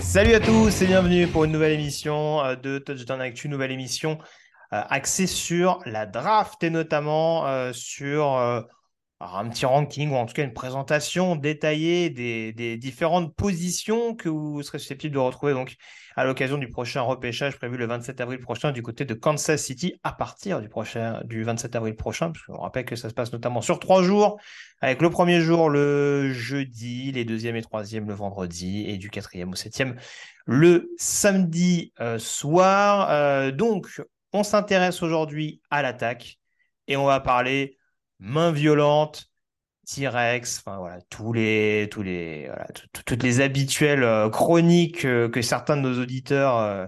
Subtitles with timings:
[0.00, 4.18] Salut à tous et bienvenue pour une nouvelle émission euh, de Touchdown Actu, nouvelle émission
[4.72, 8.64] euh, axée sur la draft et notamment euh, sur
[9.20, 14.62] un petit ranking ou en tout cas une présentation détaillée des, différentes positions que vous
[14.62, 15.76] serez susceptibles de retrouver donc
[16.14, 19.94] à l'occasion du prochain repêchage prévu le 27 avril prochain du côté de Kansas City
[20.04, 23.32] à partir du, prochain, du 27 avril prochain, parce qu'on rappelle que ça se passe
[23.32, 24.38] notamment sur trois jours,
[24.80, 29.52] avec le premier jour le jeudi, les deuxième et troisième le vendredi, et du quatrième
[29.52, 29.96] au septième
[30.46, 33.10] le samedi euh, soir.
[33.10, 34.02] Euh, donc,
[34.32, 36.38] on s'intéresse aujourd'hui à l'attaque
[36.88, 37.77] et on va parler
[38.20, 39.30] main violente,
[39.86, 42.50] T-Rex, enfin voilà, tous les, tous les,
[43.06, 46.86] toutes les habituelles euh, chroniques euh, que certains de nos auditeurs euh,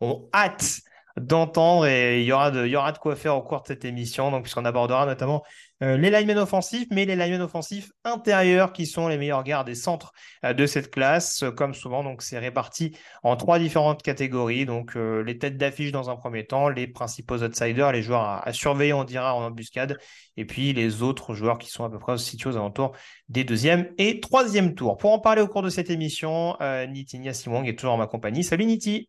[0.00, 0.80] ont hâte
[1.16, 1.86] d'entendre.
[1.86, 3.84] Et il y aura de, il y aura de quoi faire au cours de cette
[3.84, 5.44] émission, donc puisqu'on abordera notamment
[5.82, 9.74] euh, les linemen offensifs, mais les linemen offensifs intérieurs qui sont les meilleurs gardes et
[9.74, 10.12] centres
[10.44, 14.96] euh, de cette classe, Euh, comme souvent, donc c'est réparti en trois différentes catégories, donc
[14.96, 18.52] euh, les têtes d'affiche dans un premier temps, les principaux outsiders, les joueurs à, à
[18.52, 19.98] surveiller, on dira en embuscade,
[20.36, 22.96] et puis les autres joueurs qui sont à peu près situés aux alentours
[23.28, 24.96] des deuxième et troisième tours.
[24.96, 28.06] Pour en parler au cours de cette émission, euh, Niti Niasimwang est toujours en ma
[28.06, 28.44] compagnie.
[28.44, 29.08] Salut Niti.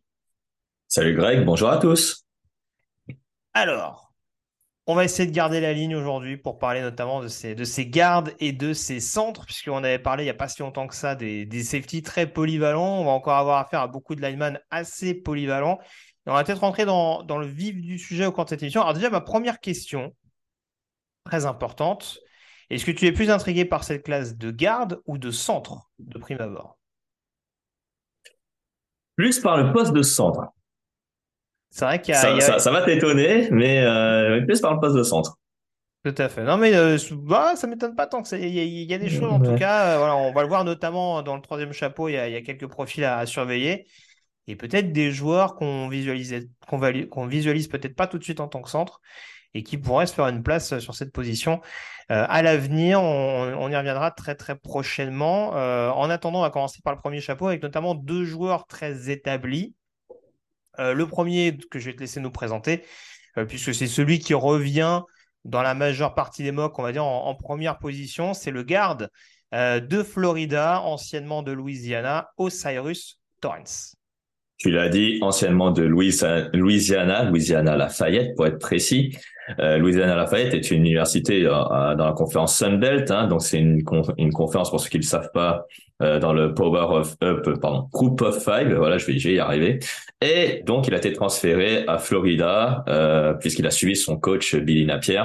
[0.88, 2.24] Salut Greg, bonjour à tous.
[3.54, 4.11] Alors,
[4.86, 7.86] on va essayer de garder la ligne aujourd'hui pour parler notamment de ces, de ces
[7.86, 10.94] gardes et de ces centres, puisqu'on avait parlé il n'y a pas si longtemps que
[10.96, 13.00] ça des, des safeties très polyvalents.
[13.00, 15.78] On va encore avoir affaire à beaucoup de linemen assez polyvalents.
[16.26, 18.80] On va peut-être rentrer dans, dans le vif du sujet au cours de cette émission.
[18.80, 20.14] Alors déjà, ma première question,
[21.24, 22.18] très importante,
[22.70, 26.18] est-ce que tu es plus intrigué par cette classe de garde ou de centre de
[26.18, 26.78] prime abord?
[29.14, 30.52] Plus par le poste de centre.
[31.72, 34.42] C'est vrai qu'il y a, Ça, il y a- ça- ça va t'étonner, mais euh,
[34.42, 35.38] plus par le poste de centre.
[36.04, 36.42] Tout à fait.
[36.44, 38.36] Non, mais euh, bah, ça m'étonne pas tant que ça.
[38.36, 39.94] Il y, a- il y a des choses, en tout cas.
[39.94, 42.08] euh, voilà, on va le voir notamment dans le troisième chapeau.
[42.08, 43.86] Il y a, il y a quelques profils à, à surveiller.
[44.48, 45.88] Et peut-être des joueurs qu'on
[47.10, 49.00] qu'on visualise peut-être pas tout de suite en tant que centre
[49.54, 51.60] et qui pourraient se faire une place sur cette position
[52.10, 53.02] euh, à l'avenir.
[53.02, 55.56] On, on y reviendra très, très prochainement.
[55.56, 59.10] Euh, en attendant, on va commencer par le premier chapeau avec notamment deux joueurs très
[59.10, 59.74] établis.
[60.78, 62.84] Euh, le premier que je vais te laisser nous présenter,
[63.36, 65.02] euh, puisque c'est celui qui revient
[65.44, 69.10] dans la majeure partie des mocks, on va dire en, première position, c'est le garde
[69.54, 73.96] euh, de Florida, anciennement de Louisiana, Osiris Torrance.
[74.62, 76.14] Tu l'as dit, anciennement de Louis-
[76.52, 79.16] Louisiana, Louisiana Lafayette pour être précis.
[79.58, 83.58] Euh, Louisiana Lafayette est une université euh, euh, dans la conférence Sunbelt, hein, donc c'est
[83.58, 85.66] une, con- une conférence pour ceux qui ne le savent pas
[86.00, 88.72] euh, dans le Power of Up, pardon, Group of Five.
[88.72, 89.80] Voilà, je vais, y arriver.
[90.20, 94.86] Et donc il a été transféré à Florida euh, puisqu'il a suivi son coach Billy
[94.86, 95.24] Napier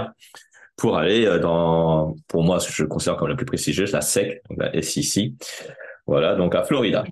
[0.78, 4.42] pour aller dans, pour moi, ce que je considère comme la plus prestigieuse, la SEC,
[4.50, 5.32] donc la SEC.
[6.08, 7.04] Voilà, donc à Florida.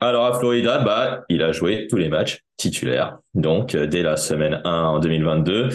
[0.00, 3.18] Alors à Florida, bah, il a joué tous les matchs titulaires.
[3.34, 5.70] Donc euh, dès la semaine 1 en 2022,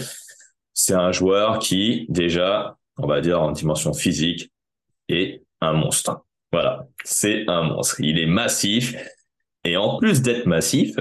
[0.72, 4.50] c'est un joueur qui déjà, on va dire en dimension physique,
[5.10, 6.24] est un monstre.
[6.52, 7.96] Voilà, c'est un monstre.
[8.00, 8.96] Il est massif
[9.64, 10.96] et en plus d'être massif,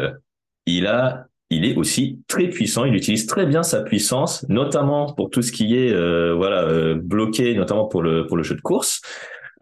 [0.66, 2.84] il a il est aussi très puissant.
[2.84, 6.96] Il utilise très bien sa puissance, notamment pour tout ce qui est euh, voilà euh,
[6.96, 9.02] bloqué, notamment pour le pour le jeu de course.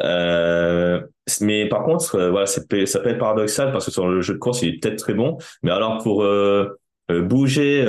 [0.03, 1.01] Euh,
[1.41, 4.21] mais par contre, euh, voilà, ça peut, ça peut être paradoxal parce que sur le
[4.21, 6.77] jeu de course, il est peut-être très bon, mais alors pour euh,
[7.09, 7.79] bouger,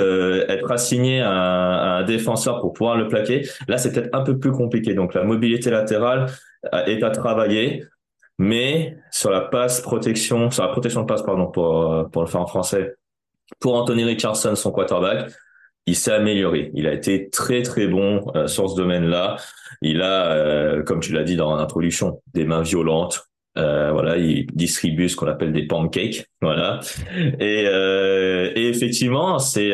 [0.49, 4.37] être assigné à à un, défenseur pour pouvoir le plaquer, là c'est peut-être un peu
[4.37, 4.93] plus compliqué.
[4.93, 6.27] Donc la mobilité latérale
[6.87, 7.85] est à travailler,
[8.37, 12.41] mais sur la passe protection, sur la protection de passe, pardon, pour pour le faire
[12.41, 12.95] en français,
[13.59, 15.29] pour Anthony Richardson, son quarterback,
[15.85, 16.71] il s'est amélioré.
[16.73, 19.37] Il a été très très bon euh, sur ce domaine-là.
[19.81, 23.27] Il a, euh, comme tu l'as dit dans l'introduction, des mains violentes.
[23.57, 26.25] Euh, voilà, il distribue ce qu'on appelle des pancakes.
[26.41, 26.79] Voilà.
[27.39, 29.71] Et, euh, et effectivement, c'est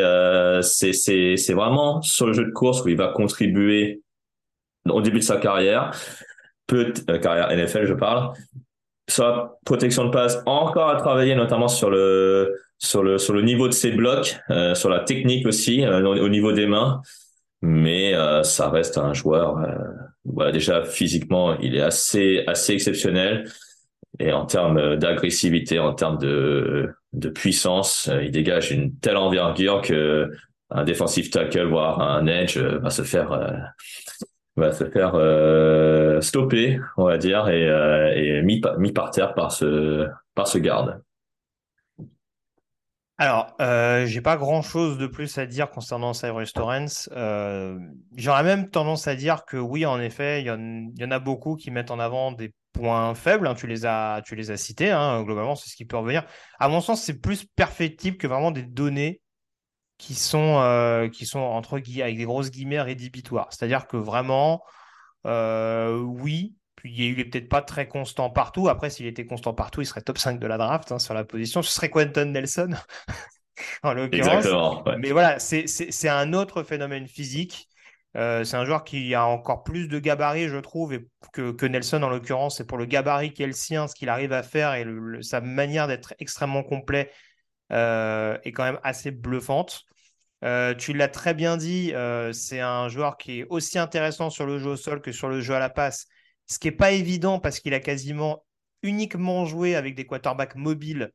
[0.61, 4.01] c'est c'est c'est vraiment sur le jeu de course où il va contribuer
[4.89, 5.91] au début de sa carrière,
[6.67, 6.91] peut
[7.21, 8.33] carrière NFL, je parle.
[9.07, 13.67] Sur protection de passe, encore à travailler, notamment sur le sur le sur le niveau
[13.67, 17.01] de ses blocs, euh, sur la technique aussi, euh, au, niveau des mains.
[17.61, 19.57] Mais euh, ça reste un joueur.
[20.25, 23.45] voilà, déjà physiquement, il est assez assez exceptionnel.
[24.19, 30.29] Et en termes d'agressivité, en termes de de puissance, il dégage une telle envergure que
[30.71, 33.29] un defensive tackle, voire un edge, va se faire
[34.55, 35.13] va se faire
[36.23, 37.65] stopper, on va dire, et,
[38.15, 41.01] et mis, mis par terre par ce par ce garde.
[43.21, 47.09] Alors, euh, j'ai pas grand chose de plus à dire concernant Cyrus Torrens.
[47.11, 47.77] Euh,
[48.15, 51.69] J'aurais même tendance à dire que oui, en effet, il y, en a beaucoup qui
[51.69, 53.45] mettent en avant des points faibles.
[53.45, 56.23] Hein, tu, les as, tu les as cités, hein, globalement, c'est ce qui peut revenir.
[56.59, 59.19] À mon sens, c'est plus perfectible que vraiment des données
[59.97, 63.49] qui sont, euh, qui sont entre guillemets, avec des grosses guillemets rédhibitoires.
[63.51, 64.63] C'est-à-dire que vraiment,
[65.25, 68.69] euh, oui, puis il est peut-être pas très constant partout.
[68.69, 71.25] Après, s'il était constant partout, il serait top 5 de la draft hein, sur la
[71.25, 71.61] position.
[71.61, 72.69] Ce serait Quentin Nelson,
[73.83, 74.47] en l'occurrence.
[74.97, 77.67] Mais voilà, c'est un autre phénomène physique.
[78.15, 80.99] Euh, c'est un joueur qui a encore plus de gabarit, je trouve,
[81.33, 82.57] que, que Nelson en l'occurrence.
[82.57, 84.85] C'est pour le gabarit qui est le sien, ce qu'il arrive à faire et
[85.21, 87.11] sa manière d'être extrêmement complet
[87.73, 89.83] euh, est quand même assez bluffante.
[90.45, 91.93] Euh, tu l'as très bien dit,
[92.31, 95.41] c'est un joueur qui est aussi intéressant sur le jeu au sol que sur le
[95.41, 96.07] jeu à la passe
[96.49, 98.43] ce qui n'est pas évident parce qu'il a quasiment
[98.81, 101.11] uniquement joué avec des quarterbacks mobiles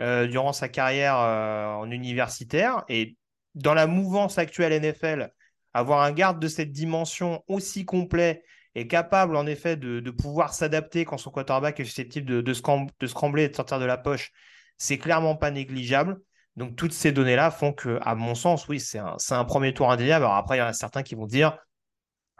[0.00, 2.84] euh, durant sa carrière euh, en universitaire.
[2.88, 3.16] Et
[3.54, 5.30] dans la mouvance actuelle NFL,
[5.74, 8.44] avoir un garde de cette dimension aussi complet
[8.74, 13.48] et capable en effet de, pouvoir s'adapter quand son quarterback est susceptible de, scrambler et
[13.48, 14.30] de sortir de la poche,
[14.76, 16.18] c'est clairement pas négligeable.
[16.56, 19.90] Donc toutes ces données-là font que, à mon sens, oui, c'est un, un, premier tour
[19.90, 20.24] indéniable.
[20.24, 21.58] Alors après, il y en a certains qui vont dire,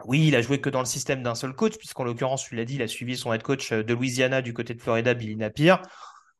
[0.05, 2.65] oui, il a joué que dans le système d'un seul coach, puisqu'en l'occurrence, tu l'as
[2.65, 5.35] dit, il a suivi son head coach euh, de Louisiana du côté de Florida, Billy
[5.35, 5.75] Napier.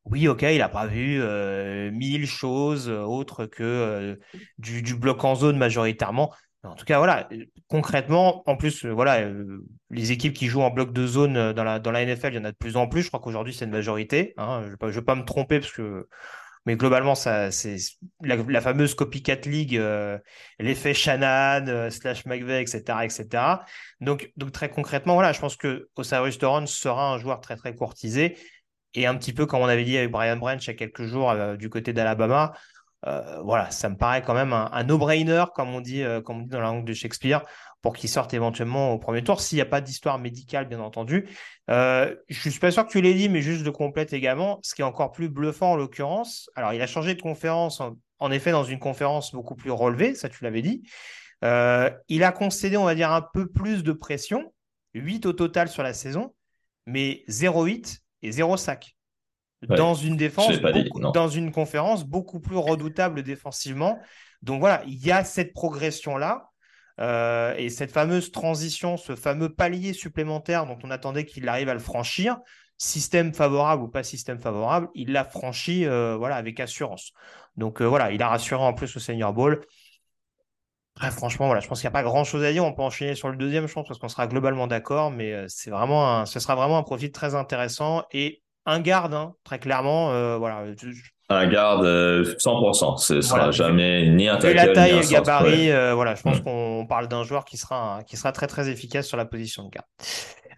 [0.05, 4.17] Oui, ok, il n'a pas vu euh, mille choses euh, autres que
[4.57, 6.33] du, bloc en zone majoritairement.
[6.63, 7.29] en tout cas, voilà,
[7.67, 9.29] concrètement, en plus, voilà,
[9.89, 12.51] les équipes qui jouent en bloc de zone dans la, NFL, il y en a
[12.51, 13.03] de plus en plus.
[13.03, 14.33] Je crois qu'aujourd'hui, c'est une majorité.
[14.37, 14.61] Hein.
[14.63, 16.07] Je ne vais, pas me tromper parce que
[16.69, 17.77] mais globalement, ça, c'est
[18.21, 20.19] la, fameuse copycat league, euh,
[20.59, 23.43] l'effet Shannon, euh, slash McVeigh, etc., etc.
[24.01, 27.73] Donc, donc très concrètement, voilà, je pense que Osiris Doran sera un joueur très très
[27.73, 28.37] courtisé
[28.93, 31.05] et un petit peu comme on avait dit avec Brian Branch il y a quelques
[31.05, 32.53] jours euh, du côté d'Alabama.
[33.43, 36.61] voilà, ça me paraît quand même un, no-brainer, comme on dit, comme on dit dans
[36.61, 37.41] la langue de Shakespeare
[37.81, 41.29] pour qu'il sorte éventuellement au premier tour, s'il n'y a pas d'histoire médicale, bien entendu.
[41.69, 44.59] Euh, je ne suis pas sûr que tu l'aies dit, mais juste de complète également,
[44.63, 46.49] ce qui est encore plus bluffant en l'occurrence.
[46.55, 47.81] Alors, il a changé de conférence,
[48.19, 50.83] en, effet, dans une conférence beaucoup plus relevée, ça tu l'avais dit.
[51.45, 54.53] Euh, il a concédé, on va dire, un peu plus de pression,
[54.93, 56.33] 8 au total sur la saison,
[56.85, 58.97] mais 0-8 et 0 sac.
[59.61, 60.59] dans une défense,
[61.13, 63.99] dans une conférence beaucoup plus redoutable défensivement.
[64.41, 66.48] Donc voilà, il y a cette progression-là.
[66.99, 71.73] Euh, et cette fameuse transition, ce fameux palier supplémentaire dont on attendait qu'il arrive à
[71.73, 72.37] le franchir,
[72.77, 77.13] système favorable ou pas système favorable, il l'a franchi euh, voilà, avec assurance.
[77.55, 79.61] Donc euh, voilà, il a rassuré en plus au Senior Bowl.
[81.11, 82.65] franchement, voilà, je pense qu'il n'y a pas grand chose à dire.
[82.65, 85.71] On peut enchaîner sur le deuxième, je pense, parce qu'on sera globalement d'accord, mais c'est
[85.71, 90.37] vraiment ce sera vraiment un profil très intéressant et un garde, hein, très clairement.
[90.37, 90.65] voilà,
[91.29, 92.93] un garde 100%.
[92.93, 96.23] Euh, Ce sera jamais ni un tackle, la taille et le gabarit, euh, voilà, je
[96.23, 96.43] pense mm.
[96.43, 99.69] qu'on parle d'un joueur qui sera, qui sera très très efficace sur la position de
[99.69, 99.87] garde.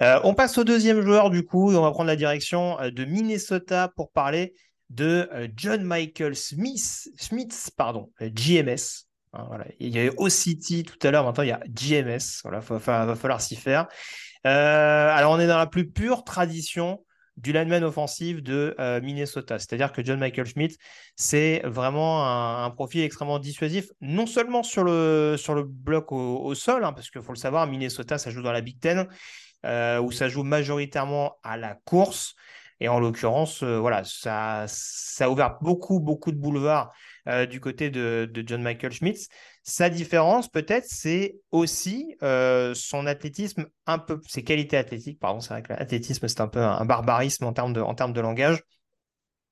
[0.02, 3.06] Euh, on passe au deuxième joueur du coup, et on va prendre la direction de
[3.06, 4.54] Minnesota pour parler
[4.90, 9.08] de John Michael Smith, Smith pardon, GMS.
[9.34, 9.66] Hein, voilà.
[9.80, 12.42] Il y avait O-City tout à l'heure, maintenant il y a GMS.
[12.44, 13.88] Voilà, va falloir s'y faire.
[14.44, 17.04] alors on est dans la plus pure tradition
[17.38, 19.58] du lineman offensif de Minnesota.
[19.58, 20.78] C'est-à-dire que John Michael Schmidt,
[21.16, 22.26] c'est vraiment
[22.64, 27.10] un, profil extrêmement dissuasif, non seulement sur le, sur le bloc au, sol, hein, parce
[27.10, 29.08] qu'il faut le savoir, Minnesota, ça joue dans la Big Ten,
[29.64, 32.36] où ça joue majoritairement à la course.
[32.80, 36.92] Et en l'occurrence, voilà, ça, ça a ouvert beaucoup, beaucoup de boulevards
[37.50, 39.28] du côté de, John Michael Schmidt.
[39.64, 45.20] Sa différence, peut-être, c'est aussi euh, son athlétisme, un peu, ses qualités athlétiques.
[45.20, 48.14] Pardon, c'est vrai que l'athlétisme, c'est un peu un, barbarisme en termes de, en termes
[48.14, 48.64] de langage.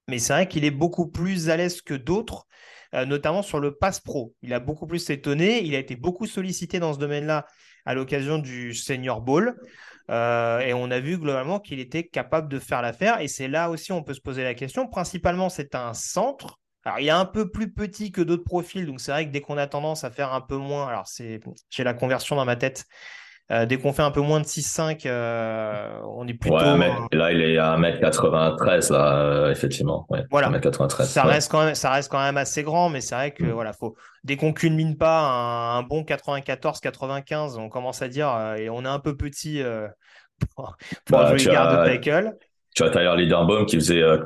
[0.07, 2.47] Mais c'est vrai qu'il est beaucoup plus à l'aise que d'autres,
[2.95, 4.33] euh, notamment sur le pass pro.
[4.41, 5.63] Il a beaucoup plus étonné.
[5.63, 7.45] Il a été beaucoup sollicité dans ce domaine-là
[7.85, 9.55] à l'occasion du Senior Bowl.
[10.09, 13.21] Euh, et on a vu globalement qu'il était capable de faire l'affaire.
[13.21, 14.87] Et c'est là aussi on peut se poser la question.
[14.87, 19.01] Principalement, c'est un centre alors, il est un peu plus petit que d'autres profils, donc
[19.01, 21.83] c'est vrai que dès qu'on a tendance à faire un peu moins, alors c'est, j'ai
[21.83, 22.85] la conversion dans ma tête,
[23.51, 26.55] euh, dès qu'on fait un peu moins de 6-5, euh, on est plutôt.
[26.55, 30.05] Ouais, mais là, il est à 1m93, là, euh, effectivement.
[30.09, 30.49] Ouais, voilà.
[30.51, 31.03] 1m93.
[31.05, 33.51] Ça, reste quand même, ça reste quand même assez grand, mais c'est vrai que, mm.
[33.51, 38.85] voilà, faut, dès qu'on culmine pas un, bon 94-95, on commence à dire, et on
[38.85, 39.63] est un peu petit
[40.55, 42.37] pour, pour bah, jouer garde de tackle
[42.79, 44.17] tu as Tyler qui faisait euh,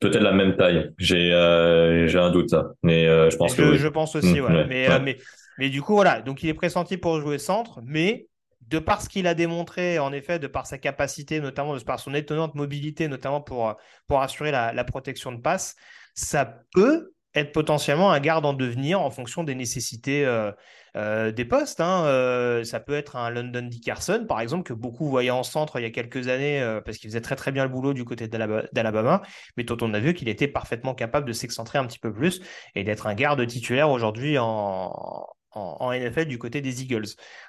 [0.00, 0.92] peut-être la même taille.
[0.98, 4.40] J'ai euh, j'ai un doute ça, mais euh, je pense que, je pense aussi.
[4.40, 5.18] Mm, mais, mais
[5.58, 8.26] mais du coup voilà, donc il est pressenti pour jouer centre, mais
[8.68, 12.00] de par ce qu'il a démontré, en effet, de par sa capacité, notamment de par
[12.00, 15.76] son étonnante mobilité, notamment pour pour assurer la, la protection de passe,
[16.14, 20.52] ça peut être potentiellement un garde en devenir en fonction des nécessités euh,
[20.96, 21.80] euh, des postes.
[21.80, 22.04] Hein.
[22.06, 25.82] Euh, ça peut être un London Dickerson, par exemple, que beaucoup voyaient en centre il
[25.82, 29.22] y a quelques années parce qu'il faisait très très bien le boulot du côté d'Alabama,
[29.56, 32.40] mais dont on a vu qu'il était parfaitement capable de s'excentrer un petit peu plus
[32.74, 37.06] et d'être un garde titulaire aujourd'hui en, en, NFL du côté des Eagles.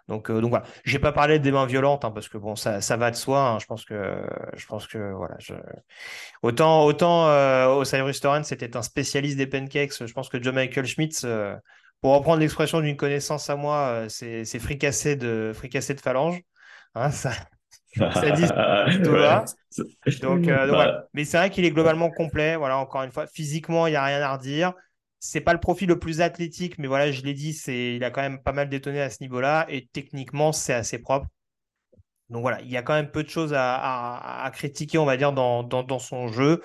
[0.08, 0.66] Donc, euh, donc voilà.
[0.84, 3.42] J'ai pas parlé des mains violentes hein, parce que bon, ça, ça va de soi.
[3.42, 3.60] Hein.
[3.60, 5.36] Je pense que, je pense que voilà.
[5.40, 5.54] Je...
[6.42, 10.06] Autant, autant euh, Osiris Torrent c'était un spécialiste des pancakes.
[10.06, 11.56] Je pense que John Michael Schmitz, euh,
[12.02, 16.42] pour reprendre l'expression d'une connaissance à moi, euh, c'est, fricassé de fricassé de phalange.
[16.94, 17.32] Hein, ça,
[18.14, 18.46] ça dit.
[20.22, 21.06] Donc, donc voilà.
[21.14, 22.56] Mais c'est vrai qu'il est globalement complet.
[22.56, 24.74] Voilà, encore une fois, physiquement, il n'y a rien à redire
[25.26, 28.12] c'est pas le profil le plus athlétique, mais voilà, je l'ai dit, c'est, il a
[28.12, 31.28] quand même pas mal détonné à ce niveau-là et techniquement, c'est assez propre.
[32.30, 35.34] Donc voilà, il y a quand même peu de choses à, critiquer, on va dire,
[35.34, 36.62] dans, son jeu.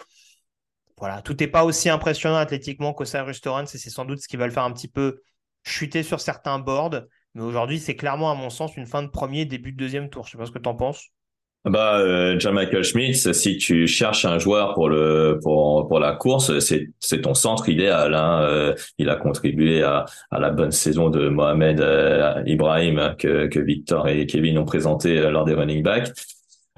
[0.99, 4.37] Voilà, tout n'est pas aussi impressionnant athlétiquement qu'Osiris Torrance et c'est sans doute ce qui
[4.37, 5.23] va le faire un petit peu
[5.65, 7.03] chuter sur certains boards.
[7.35, 10.27] Mais aujourd'hui, c'est clairement, à mon sens, une fin de premier, début de deuxième tour.
[10.27, 11.09] Je sais pas ce que tu en penses.
[11.67, 16.13] Bah, euh, John Michael Schmitz, si tu cherches un joueur pour le pour pour la
[16.13, 18.15] course, c'est c'est ton centre idéal.
[18.15, 18.41] Hein.
[18.45, 23.61] Euh, il a contribué à à la bonne saison de Mohamed euh, Ibrahim que que
[23.61, 26.09] Victor et Kevin ont présenté euh, lors des running backs.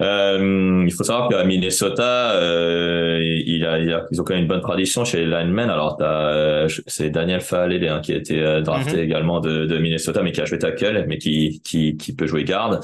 [0.01, 4.59] il faut savoir qu'à Minnesota, il a, il a, ils ont quand même une bonne
[4.59, 5.69] tradition chez les linemen.
[5.69, 5.97] Alors,
[6.87, 8.99] c'est Daniel Faalele hein, qui a été drafté mm-hmm.
[8.99, 12.43] également de, de Minnesota, mais qui a joué tackle, mais qui, qui, qui peut jouer
[12.43, 12.81] garde.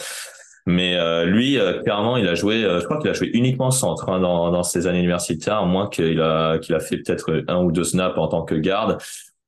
[0.70, 2.64] Mais euh, lui, euh, clairement, il a joué.
[2.64, 5.90] Euh, je crois qu'il a joué uniquement centre hein, dans, dans ses années universitaires, moins
[5.90, 9.00] qu'il a qu'il a fait peut-être un ou deux snaps en tant que garde.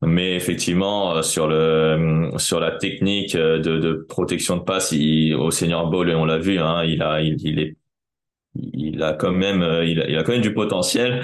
[0.02, 5.92] Mais effectivement, sur le sur la technique de, de protection de passe, il, au Senior
[5.92, 7.76] Bowl, on l'a vu, hein, il a il, il est
[8.56, 11.22] il a quand même il a, il a quand même du potentiel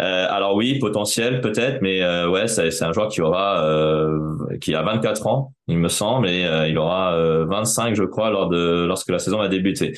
[0.00, 4.74] euh, alors oui, potentiel peut-être, mais euh, ouais, c'est un joueur qui aura euh, qui
[4.74, 8.84] a 24 ans, il me semble, et euh, il aura 25, je crois, lors de
[8.86, 9.92] lorsque la saison va débuter.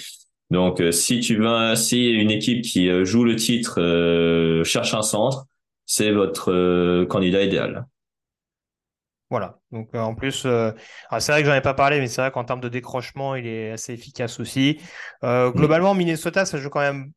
[0.51, 5.45] Donc si tu veux, si une équipe qui joue le titre cherche un centre,
[5.85, 7.87] c'est votre candidat idéal.
[9.29, 9.59] Voilà.
[9.71, 12.61] Donc en plus, c'est vrai que j'en ai pas parlé, mais c'est vrai qu'en termes
[12.61, 14.81] de décrochement, il est assez efficace aussi.
[15.23, 15.51] Mm.
[15.51, 17.13] globalement, Minnesota, ça joue quand même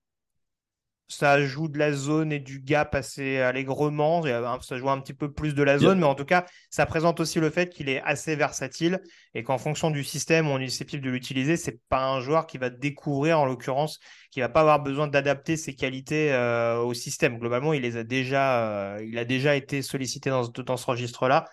[1.07, 4.23] ça joue de la zone et du gap assez allègrement.
[4.61, 7.19] Ça joue un petit peu plus de la zone, mais en tout cas, ça présente
[7.19, 8.99] aussi le fait qu'il est assez versatile
[9.33, 12.47] et qu'en fonction du système où on est susceptible de l'utiliser, c'est pas un joueur
[12.47, 13.99] qui va découvrir, en l'occurrence,
[14.31, 17.37] qui va pas avoir besoin d'adapter ses qualités euh, au système.
[17.37, 21.45] Globalement, il les a déjà, euh, il a déjà été sollicité dans, dans ce registre-là.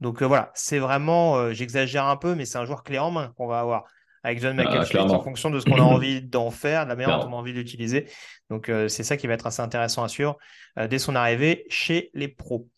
[0.00, 3.32] Donc euh, voilà, c'est vraiment, j'exagère un peu, mais c'est un joueur clé en main
[3.36, 3.84] qu'on va avoir
[4.28, 7.18] avec John McAfee en fonction de ce qu'on a envie d'en faire, de la manière
[7.18, 8.06] dont on a envie d'utiliser.
[8.50, 10.36] Donc, euh, c'est ça qui va être assez intéressant à suivre
[10.78, 12.68] euh, dès son arrivée chez les pros.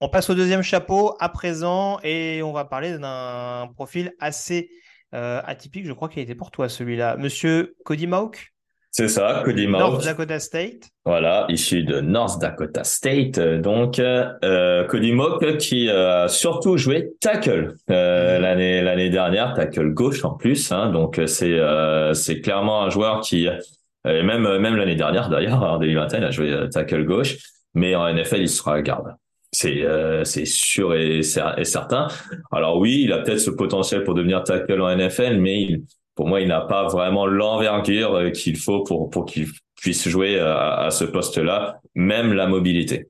[0.00, 4.70] On passe au deuxième chapeau à présent et on va parler d'un profil assez
[5.14, 5.86] euh, atypique.
[5.86, 7.16] Je crois qu'il était pour toi celui-là.
[7.16, 8.51] Monsieur Cody Mauk?
[8.94, 9.80] C'est ça, Cody Mauk.
[9.80, 10.90] North Dakota State.
[11.06, 13.40] Voilà, issu de North Dakota State.
[13.40, 18.42] Donc, euh, Cody Mauk qui a surtout joué tackle euh, mhm.
[18.42, 20.70] l'année l'année dernière, tackle gauche en plus.
[20.72, 21.58] Hein, donc, c'est
[22.12, 26.30] c'est clairement un joueur qui Et même même l'année dernière d'ailleurs, en 2021, il a
[26.30, 27.38] joué tackle gauche,
[27.72, 29.14] mais en NFL, il sera garde.
[29.52, 29.86] C'est
[30.24, 32.08] c'est sûr et, et, certain.
[32.50, 35.82] Alors oui, il a peut-être ce potentiel pour devenir tackle en NFL, mais il,
[36.14, 40.74] pour moi, il n'a pas vraiment l'envergure qu'il faut pour pour qu'il puisse jouer à,
[40.86, 43.08] à ce poste-là, même la mobilité.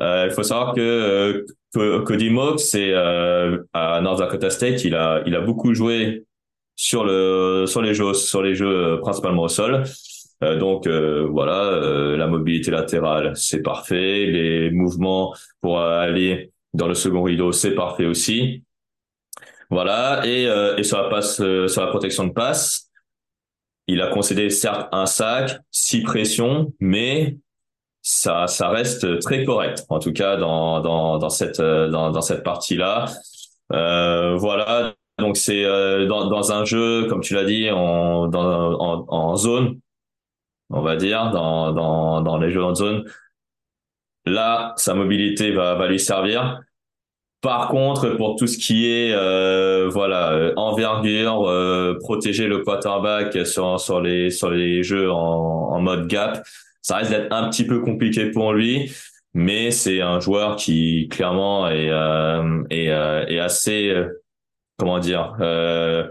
[0.00, 4.94] Euh, il faut savoir que, que Cody Mock, c'est euh, à North Dakota State, il
[4.94, 6.24] a il a beaucoup joué
[6.76, 9.84] sur le sur les jeux sur les jeux euh, principalement au sol.
[10.44, 14.26] Euh, donc euh, voilà, euh, la mobilité latérale, c'est parfait.
[14.26, 18.62] Les mouvements pour aller dans le second rideau, c'est parfait aussi.
[19.70, 20.44] Voilà, et,
[20.78, 22.90] et sur la passe, sur la protection de passe,
[23.86, 27.36] il a concédé certes un sac, six pressions, mais
[28.02, 29.84] ça, ça reste très correct.
[29.88, 33.06] En tout cas, dans dans dans cette dans dans cette partie là.
[33.70, 39.04] Euh, voilà, donc c'est euh, dans, dans un jeu, comme tu l'as dit, en, dans,
[39.08, 39.78] en zone,
[40.70, 43.04] on va dire, dans, dans, dans les jeux en zone.
[44.24, 46.62] Là, sa mobilité va, va lui servir.
[47.40, 53.46] Par contre, pour tout ce qui est euh, voilà euh, envergure, euh, protéger le quarterback
[53.46, 56.42] sur sur les sur les jeux en, en mode gap,
[56.82, 58.90] ça risque d'être un petit peu compliqué pour lui.
[59.34, 63.94] Mais c'est un joueur qui clairement est euh, est, est assez
[64.78, 66.08] comment dire, euh,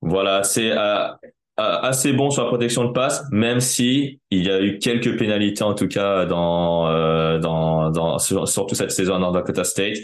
[0.00, 1.08] voilà, c'est euh,
[1.56, 5.64] assez bon sur la protection de passe, même si il y a eu quelques pénalités
[5.64, 9.98] en tout cas dans euh, dans, dans surtout cette saison en North Dakota State.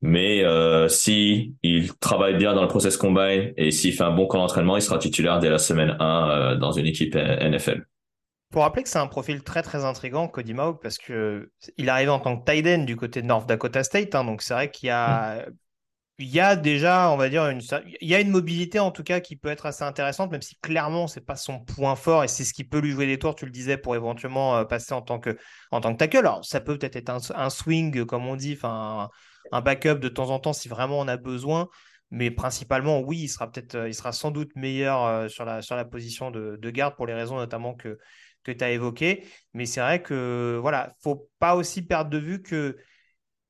[0.00, 4.26] Mais euh, si il travaille bien dans le process combine et s'il fait un bon
[4.26, 7.84] camp d'entraînement, il sera titulaire dès la semaine 1 euh, dans une équipe NFL.
[8.52, 12.10] Pour rappeler que c'est un profil très très intrigant, Cody Mauk, parce que il arrive
[12.10, 14.70] en tant que tight end du côté de North Dakota State, hein, donc c'est vrai
[14.70, 15.52] qu'il y a mmh
[16.18, 17.60] il y a déjà, on va dire, une,
[18.00, 20.56] il y a une mobilité en tout cas qui peut être assez intéressante, même si
[20.56, 23.36] clairement c'est pas son point fort et c'est ce qui peut lui jouer des tours,
[23.36, 25.38] tu le disais, pour éventuellement euh, passer en tant que,
[25.70, 26.18] en tant que tackle.
[26.18, 29.08] Alors ça peut peut-être être un, swing, comme on dit, enfin
[29.52, 31.68] un, backup de temps en temps si vraiment on a besoin,
[32.10, 35.62] mais principalement oui, il sera peut-être, euh, il sera sans doute meilleur euh, sur la,
[35.62, 37.96] sur la position de, de garde pour les raisons notamment que
[38.44, 39.24] que tu as évoquées.
[39.54, 42.76] Mais c'est vrai que voilà, faut pas aussi perdre de vue que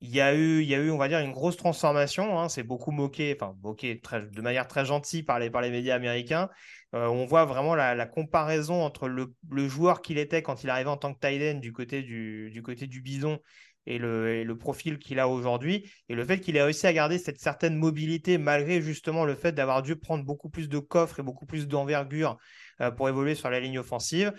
[0.01, 2.39] il y a eu, il y a eu, on va dire, une grosse transformation.
[2.39, 2.49] Hein.
[2.49, 6.49] c'est beaucoup moqué, enfin moqué de manière très gentille par les, par les médias américains.
[6.95, 10.97] Euh, on voit vraiment la, comparaison entre le, joueur qu'il était quand il arrivait en
[10.97, 13.39] tant que tight du côté du, du côté du bison
[13.87, 17.19] et le, le profil qu'il a aujourd'hui et le fait qu'il ait réussi à garder
[17.19, 21.23] cette certaine mobilité malgré justement le fait d'avoir dû prendre beaucoup plus de coffres et
[21.23, 22.37] beaucoup plus d'envergure
[22.81, 24.33] euh, pour évoluer sur la ligne offensive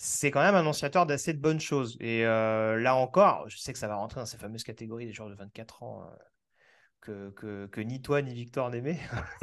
[0.00, 1.96] c'est quand même annonciateur d'assez de bonnes choses.
[2.00, 5.12] Et euh, là encore, je sais que ça va rentrer dans ces fameuses catégories des
[5.12, 6.04] joueurs de 24 ans
[7.08, 9.00] euh, que, ni toi ni Victor n'aimaient.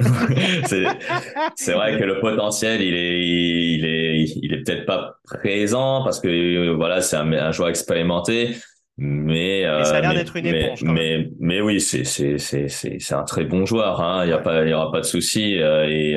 [1.56, 7.30] c'est vrai que le potentiel, il est, peut-être pas présent parce que voilà, c'est un,
[7.32, 8.56] un, joueur expérimenté.
[8.98, 10.82] Mais, ça a l'air d'être une éponge.
[10.82, 14.00] Mais, mais, oui, c'est c'est c'est c'est un très bon joueur.
[14.00, 14.24] Hein.
[14.24, 16.16] Il y a pas il y aura pas de souci et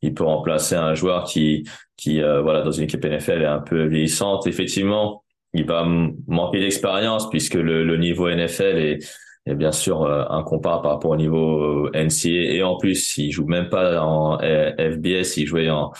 [0.00, 1.64] il peut remplacer un joueur qui
[1.96, 4.46] qui euh, voilà dans une équipe NFL est un peu vieillissante.
[4.46, 5.86] Effectivement, il va
[6.26, 8.98] manquer d'expérience puisque le, le, niveau NFL est,
[9.46, 13.30] est bien sûr euh, incomparable par rapport au niveau euh, NCA et en plus il
[13.30, 15.92] joue même pas en FBS, il jouait en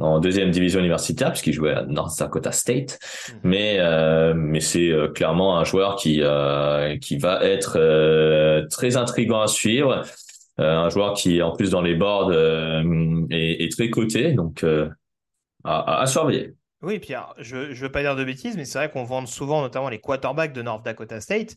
[0.00, 3.36] en deuxième division universitaire puisqu'il jouait à North Dakota State mmh.
[3.44, 9.46] mais euh, mais c'est clairement un joueur qui euh, qui va être très intrigant à
[9.46, 10.02] suivre
[10.58, 14.64] un joueur qui en plus dans les boards est, est, très coté donc
[15.64, 16.54] à, surveiller.
[16.82, 19.60] Oui, Pierre, je ne veux pas dire de bêtises, mais c'est vrai qu'on vend souvent,
[19.60, 21.56] notamment les quarterbacks de North Dakota State.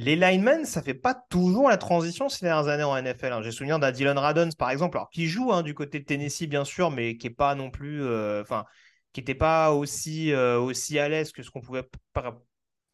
[0.00, 3.32] Les linemen, ça fait pas toujours la transition ces dernières années en NFL.
[3.32, 3.42] Hein.
[3.42, 6.46] J'ai souvenir d'un Dylan Radons, par exemple, alors qui joue hein, du côté de Tennessee,
[6.48, 8.64] bien sûr, mais qui est pas non plus, euh, enfin,
[9.12, 11.82] qui n'était pas aussi, euh, aussi à l'aise que ce qu'on pouvait,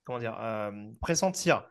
[0.05, 0.71] comment dire, euh,
[1.03, 1.69] pressentir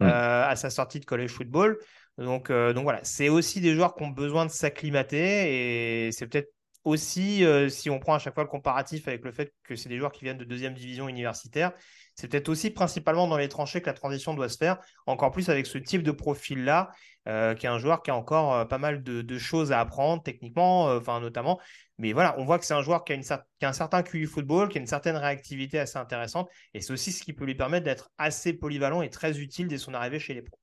[0.00, 1.78] à sa sortie de college football.
[2.18, 6.52] Donc, donc voilà, c'est aussi des joueurs qui ont besoin de s'acclimater et c'est peut-être
[6.82, 9.96] aussi, si on prend à chaque fois le comparatif avec le fait que c'est des
[9.96, 11.72] joueurs qui viennent de deuxième division universitaire,
[12.14, 15.48] c'est peut-être aussi principalement dans les tranchées que la transition doit se faire, encore plus
[15.48, 16.90] avec ce type de profil-là,
[17.28, 20.22] euh, qui est un joueur qui a encore euh, pas mal de, choses à apprendre
[20.22, 21.60] techniquement, enfin notamment.
[21.98, 24.78] Mais voilà, on voit que c'est un joueur qui a, un certain QI football, qui
[24.78, 28.10] a une certaine réactivité assez intéressante, et c'est aussi ce qui peut lui permettre d'être
[28.18, 30.58] assez polyvalent et très utile dès son arrivée chez les pros.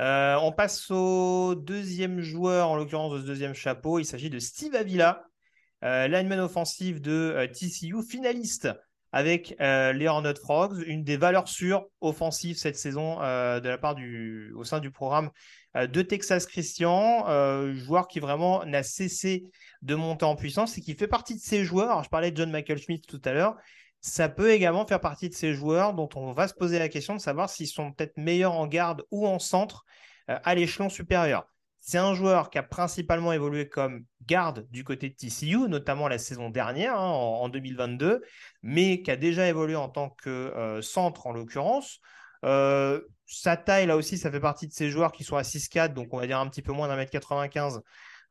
[0.00, 3.98] Euh, on passe au deuxième joueur, en l'occurrence de ce deuxième chapeau.
[3.98, 5.24] Il s'agit de Steve Avila,
[5.84, 8.68] euh, lineman offensif de euh, TCU, finaliste
[9.12, 14.52] avec les Hornet Frogs, une des valeurs sûres offensives cette saison de la part du,
[14.54, 15.30] au sein du programme
[15.74, 17.26] de Texas Christian,
[17.74, 19.44] joueur qui vraiment n'a cessé
[19.82, 22.04] de monter en puissance et qui fait partie de ces joueurs.
[22.04, 23.56] je parlais de John Michael Schmidt tout à l'heure.
[24.00, 27.14] Ça peut également faire partie de ces joueurs dont on va se poser la question
[27.14, 29.84] de savoir s'ils sont peut-être meilleurs en garde ou en centre
[30.26, 31.46] à l'échelon supérieur.
[31.80, 36.18] C'est un joueur qui a principalement évolué comme garde du côté de TCU, notamment la
[36.18, 38.22] saison dernière, hein, en, 2022,
[38.62, 42.00] mais qui a déjà évolué en tant que euh, centre en l'occurrence.
[42.44, 45.94] Euh, sa taille, là aussi, ça fait partie de ces joueurs qui sont à 6'4,
[45.94, 47.80] donc on va dire un petit peu moins d'un mètre 95.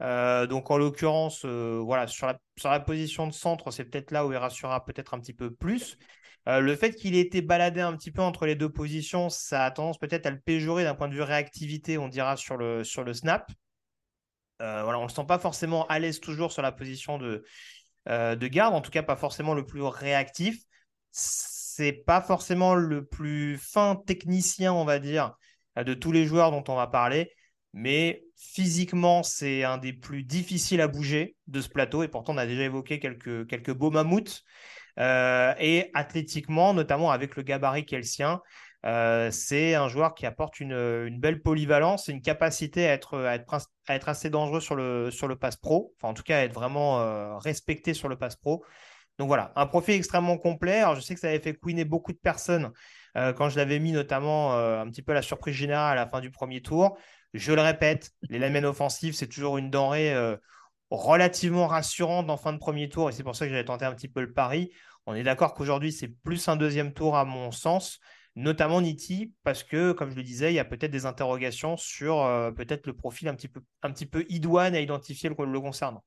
[0.01, 4.25] Euh, donc en l'occurrence, voilà, sur la, sur la, position de centre, c'est peut-être là
[4.27, 5.97] où il rassurera peut-être un petit peu plus.
[6.49, 9.65] Euh, le fait qu'il ait été baladé un petit peu entre les deux positions, ça
[9.65, 12.83] a tendance peut-être à le péjorer d'un point de vue réactivité, on dira, sur le,
[12.83, 13.51] snap.
[14.61, 17.43] Euh, on ne le sent pas forcément à l'aise toujours sur la position de,
[18.09, 20.63] euh, de garde, en tout cas pas forcément le plus réactif.
[21.11, 25.35] C'est pas forcément le plus fin technicien, on va dire,
[25.77, 27.31] de tous les joueurs dont on va parler,
[27.73, 32.37] mais physiquement, c'est un des plus difficiles à bouger de ce plateau, et pourtant on
[32.37, 34.43] a déjà évoqué quelques beaux mammouths.
[34.99, 38.41] Euh, et athlétiquement, notamment avec le gabarit qui est le sien,
[38.85, 44.61] euh, c'est un joueur qui apporte une, belle polyvalence une capacité à être, assez dangereux
[44.61, 47.93] sur le, sur le pass pro, enfin en tout cas à être vraiment euh, respecté
[47.93, 48.63] sur le pass pro.
[49.17, 50.79] Donc voilà, un profil extrêmement complet.
[50.79, 52.71] Alors je sais que ça avait fait couiner beaucoup de personnes
[53.15, 56.31] quand je l'avais mis notamment un petit peu la surprise générale à la fin du
[56.31, 56.97] premier tour.
[57.33, 60.15] Je le répète, les lamelles offensives, c'est toujours une denrée
[60.89, 63.93] relativement rassurante en fin de premier tour et c'est pour ça que j'avais tenté un
[63.93, 64.71] petit peu le pari.
[65.09, 67.99] On est d'accord qu'aujourd'hui, c'est plus un deuxième tour à mon sens,
[68.35, 72.23] notamment Niti, parce que, comme je le disais, il y a peut-être des interrogations sur
[72.23, 76.03] euh, peut-être le profil un petit peu, idoine à identifier le, le concernant.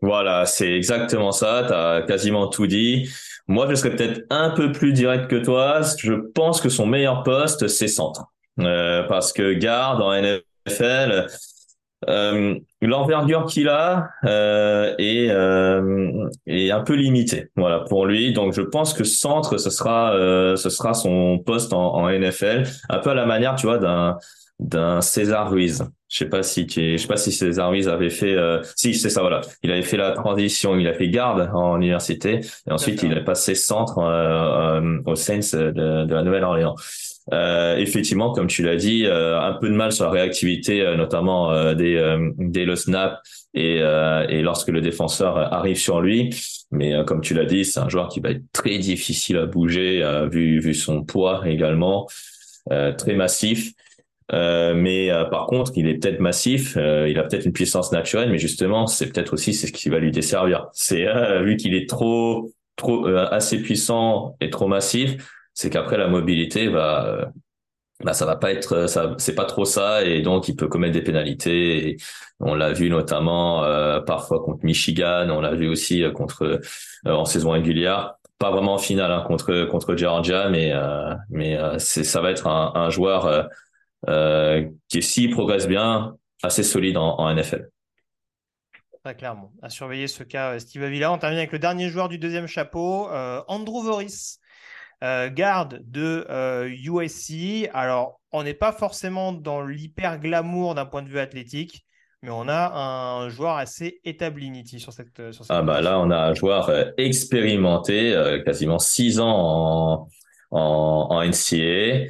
[0.00, 1.64] Voilà, c'est exactement ça.
[1.66, 3.10] Tu as quasiment tout dit.
[3.46, 5.82] Moi, je serais peut-être un peu plus direct que toi.
[5.98, 8.24] Je pense que son meilleur poste, c'est centre.
[8.60, 11.26] Euh, parce que garde en NFL,
[12.08, 18.32] euh, l'envergure qu'il a euh, est, euh, est un peu limitée voilà pour lui.
[18.32, 22.64] Donc je pense que centre ce sera euh, ce sera son poste en, en, NFL
[22.88, 24.16] un peu à la manière tu vois d'un
[24.60, 25.84] d'un César Ruiz.
[26.08, 28.94] Je sais pas si tu je sais pas si César Ruiz avait fait euh, si
[28.94, 29.40] c'est ça voilà.
[29.62, 33.24] Il avait fait la transition il a fait garde en université et ensuite il est
[33.24, 36.76] passé centre euh, aux Saints de, de la Nouvelle-Orléans
[37.32, 40.96] euh, effectivement, comme tu l'as dit, euh, un peu de mal sur la réactivité, euh,
[40.96, 43.20] notamment euh, des, des le snap
[43.54, 46.30] et, et lorsque le défenseur arrive sur lui.
[46.72, 50.02] Mais comme tu l'as dit, c'est un joueur qui va être très difficile à bouger,
[50.30, 52.08] vu, vu son poids également,
[52.98, 53.70] très massif.
[54.32, 58.88] mais par contre, il est peut-être massif, il a peut-être une puissance naturelle, mais justement,
[58.88, 60.66] c'est peut-être aussi c'est ce qui va lui desservir.
[60.72, 61.06] C'est
[61.44, 65.16] vu qu'il est trop, trop assez puissant et trop massif,
[65.54, 67.26] c'est qu'après la mobilité va euh,
[68.02, 70.92] bah ça va pas être ça c'est pas trop ça et donc il peut commettre
[70.92, 71.96] des pénalités
[72.40, 76.60] on l'a vu notamment euh, parfois contre Michigan on l'a vu aussi euh, contre
[77.06, 80.72] en saison régulière pas vraiment en finale hein, contre contre Georgia mais
[81.30, 83.48] mais c'est ça va être un, un joueur
[84.88, 87.70] qui s'il progresse bien assez solide en, en NFL
[89.04, 89.52] Très clairement.
[89.60, 91.12] À surveiller ce cas, Steve Avila.
[91.12, 93.06] On termine avec le dernier joueur du deuxième chapeau,
[93.48, 94.40] Andrew Voris,
[95.04, 96.26] euh, garde de
[96.66, 97.66] USC.
[97.66, 101.84] Euh, Alors, on n'est pas forcément dans l'hyper glamour d'un point de vue athlétique,
[102.22, 105.20] mais on a un joueur assez établi, Niti, sur cette.
[105.20, 110.08] Euh, ah, bah là, on a un joueur expérimenté, quasiment six ans
[110.50, 112.06] en, en, NCA,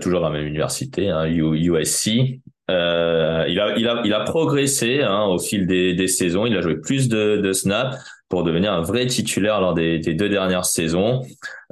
[0.00, 2.40] toujours dans la même université, hein, USC.
[2.70, 6.46] Euh, il, a, il, a, il a progressé hein, au fil des, des, saisons.
[6.46, 7.96] Il a joué plus de, de snaps
[8.32, 11.20] pour devenir un vrai titulaire lors des, deux dernières saisons.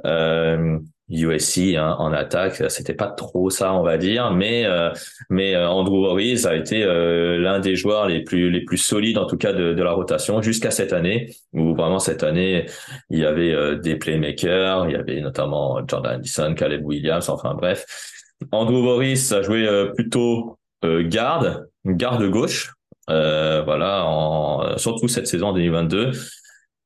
[0.05, 0.77] Euh,
[1.09, 4.91] USC hein, en attaque, c'était pas trop ça, on va dire, mais euh,
[5.31, 9.17] mais euh, Andrew Horris a été euh, l'un des joueurs les plus les plus solides
[9.17, 12.67] en tout cas de, de la rotation jusqu'à cette année où vraiment cette année
[13.09, 17.85] il y avait des playmakers, il y avait notamment Jordan Addison, Caleb Williams, enfin bref.
[18.51, 22.71] Andrew Boris a joué plutôt garde, garde gauche,
[23.07, 26.11] voilà, surtout cette saison 2022.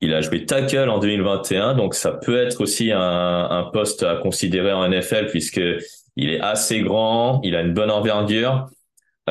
[0.05, 4.71] Il a joué tackle en 2021, donc ça peut être aussi un, poste à considérer
[4.71, 5.59] en NFL puisque
[6.15, 8.67] il est assez grand, il a une bonne envergure,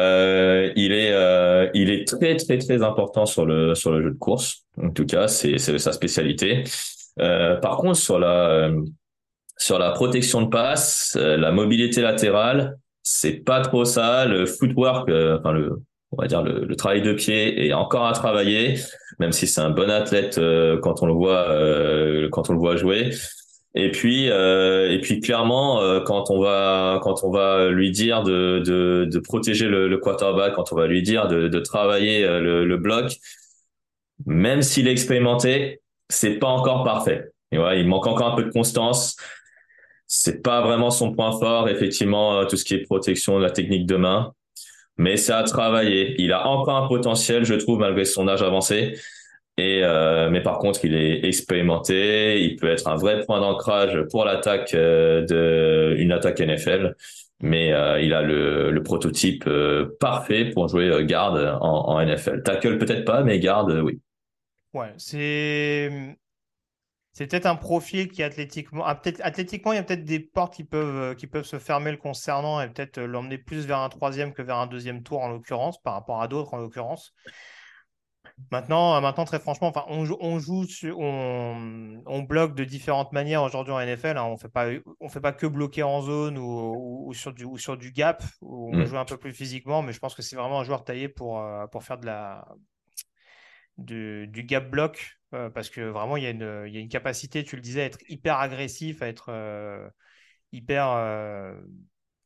[0.00, 4.10] euh, il est euh, il est très très très important sur le sur le jeu
[4.10, 4.64] de course.
[4.82, 6.64] En tout cas, c'est sa spécialité.
[7.20, 8.68] Euh, par contre, sur la
[9.56, 14.24] sur la protection de passe, la mobilité latérale, c'est pas trop ça.
[14.24, 15.08] Le footwork,
[15.38, 18.76] enfin le on va dire le, travail de pied est encore à travailler.
[19.18, 20.40] Même si c'est un bon athlète
[20.82, 21.48] quand on le voit
[22.30, 23.10] quand on le voit jouer.
[23.76, 28.22] Et puis, euh, et puis clairement, euh, quand on va, quand on va lui dire
[28.22, 32.24] de, de, de protéger le, le, quarterback, quand on va lui dire de, de travailler
[32.24, 33.16] euh, le, le bloc,
[34.26, 37.32] même s'il est expérimenté, c'est pas encore parfait.
[37.50, 39.16] Il manque encore un peu de constance.
[40.06, 43.86] C'est pas vraiment son point fort, effectivement, euh, tout ce qui est protection, la technique
[43.86, 44.32] de main.
[44.96, 46.14] Mais c'est à travailler.
[46.18, 48.94] Il a encore un potentiel, je trouve, malgré son âge avancé.
[49.56, 52.42] Et euh, mais par contre, il est expérimenté.
[52.42, 56.94] Il peut être un vrai point d'ancrage pour l'attaque euh, de une attaque NFL.
[57.40, 62.42] Mais euh, il a le, le prototype euh, parfait pour jouer garde en, en NFL.
[62.42, 64.00] Tackle peut-être pas, mais garde, oui.
[64.72, 65.90] Ouais, c'est
[67.14, 70.54] c'est peut-être un profil qui athlétiquement, ah, peut-être athlétiquement, il y a peut-être des portes
[70.54, 74.34] qui peuvent qui peuvent se fermer le concernant et peut-être l'emmener plus vers un troisième
[74.34, 77.14] que vers un deuxième tour en l'occurrence, par rapport à d'autres en l'occurrence.
[78.50, 83.12] Maintenant, euh, maintenant, très franchement, enfin, on, joue, on, joue on, on, bloque de différentes
[83.12, 84.18] manières aujourd'hui en NFL.
[84.18, 84.24] Hein.
[84.24, 84.66] On fait pas,
[85.00, 88.24] on fait pas que bloquer en zone ou, ou, sur, du, ou sur du gap,
[88.40, 88.86] où on mm.
[88.86, 91.40] joue un peu plus physiquement, mais je pense que c'est vraiment un joueur taillé pour,
[91.40, 92.44] euh, pour faire de la,
[93.78, 96.80] du, du gap block, euh, parce que vraiment, il y, a une, il y a
[96.80, 99.30] une capacité, tu le disais, à être hyper agressif, à être
[100.52, 100.86] hyper.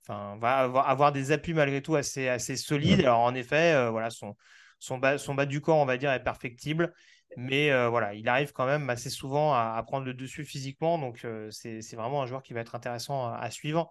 [0.03, 3.01] Enfin, va avoir, avoir, des appuis malgré tout assez, assez solides.
[3.01, 4.37] Alors, en effet, voilà, son
[4.79, 6.93] son bas, son bas du corps, on va dire, est perfectible.
[7.37, 10.99] Mais euh, voilà, il arrive quand même assez souvent à, prendre le dessus physiquement.
[10.99, 13.91] Donc, euh, c'est vraiment un joueur qui va être intéressant à, suivre.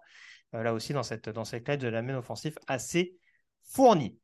[0.54, 3.16] Euh, là aussi, dans cette, dans cette de la main offensif assez
[3.68, 4.16] fournie.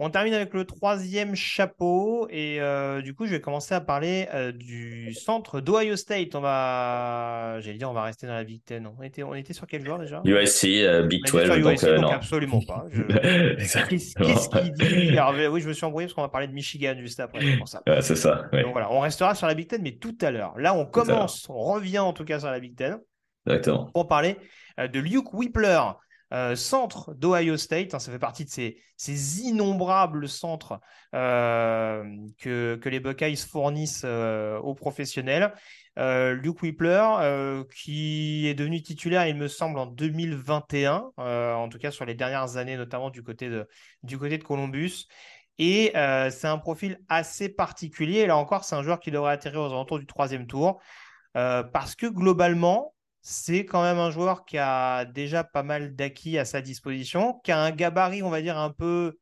[0.00, 4.26] On termine avec le troisième chapeau et euh, du coup, je vais commencer à parler
[4.34, 6.34] euh, du centre d'Ohio State.
[6.34, 8.88] On va, j'allais dire, on va rester dans la Big Ten.
[8.98, 10.22] On était, on était sur quel joueur déjà?
[10.24, 11.60] USC, euh, Big 12.
[11.60, 12.08] donc, non.
[12.08, 12.86] absolument pas.
[13.58, 15.18] Qu'est-ce qu'il dit
[15.50, 17.40] Oui, je me suis embrouillé parce qu'on va parler de Michigan juste après.
[18.00, 18.46] c'est ça.
[18.52, 20.58] Donc voilà, on restera sur la Big Ten, mais tout à l'heure.
[20.58, 22.98] Là, on commence, on revient en tout cas sur la Big Ten.
[23.46, 23.90] Exactement.
[23.92, 24.36] Pour parler
[24.78, 25.80] de Luke Whippler.
[26.32, 27.94] Euh, centre d'Ohio State.
[27.94, 30.80] Hein, ça fait partie de ces, innombrables centres
[31.14, 32.04] euh,
[32.38, 35.52] que, les Buckeyes fournissent euh, aux professionnels.
[35.96, 42.06] Luke Whippler, qui est devenu titulaire, il me semble, en 2021, en tout cas sur
[42.06, 43.68] les dernières années, notamment du côté de,
[44.02, 45.06] du côté de Columbus.
[45.58, 45.92] Et
[46.30, 48.24] c'est un profil assez particulier.
[48.24, 50.80] là encore, c'est un joueur qui devrait atterrir aux alentours du troisième tour.
[51.34, 56.44] parce que globalement, c'est quand même un joueur qui a déjà pas mal d'acquis à
[56.44, 59.18] sa disposition, qui a un gabarit, on va dire, un peu,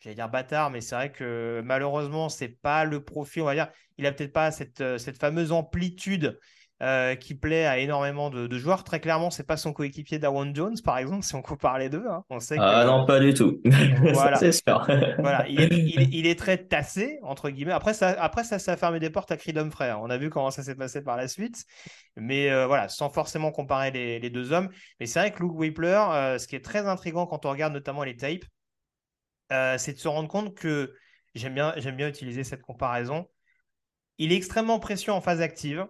[0.00, 3.68] j'allais dire bâtard, mais c'est vrai que malheureusement, c'est pas le profil, on va dire,
[3.96, 6.38] il a peut-être pas cette, euh, cette fameuse amplitude
[6.82, 8.82] euh, qui plaît à énormément de, joueurs.
[8.82, 12.04] Très clairement, c'est pas son coéquipier Dawan Jones, par exemple, si on compare les deux.
[12.08, 12.24] Hein.
[12.28, 13.60] On sait ah non, pas du tout.
[14.12, 14.36] Voilà.
[14.36, 14.84] c'est sûr.
[15.18, 15.68] voilà, il est,
[16.12, 17.72] il, est, très tassé, entre guillemets.
[17.72, 20.00] Après, ça, après, ça, ça a fermé des portes à Creed Frère.
[20.02, 21.64] On a vu comment ça s'est passé par la suite.
[22.16, 24.68] Mais euh, voilà, sans forcément comparer les, les deux hommes.
[24.98, 27.72] Mais c'est vrai que Luke Whippler, euh, ce qui est très intriguant quand on regarde
[27.72, 28.44] notamment les tapes,
[29.78, 30.94] c'est de se rendre compte que
[31.36, 33.28] j'aime bien, j'aime bien utiliser cette comparaison.
[34.18, 35.86] Il est extrêmement précieux en phase active.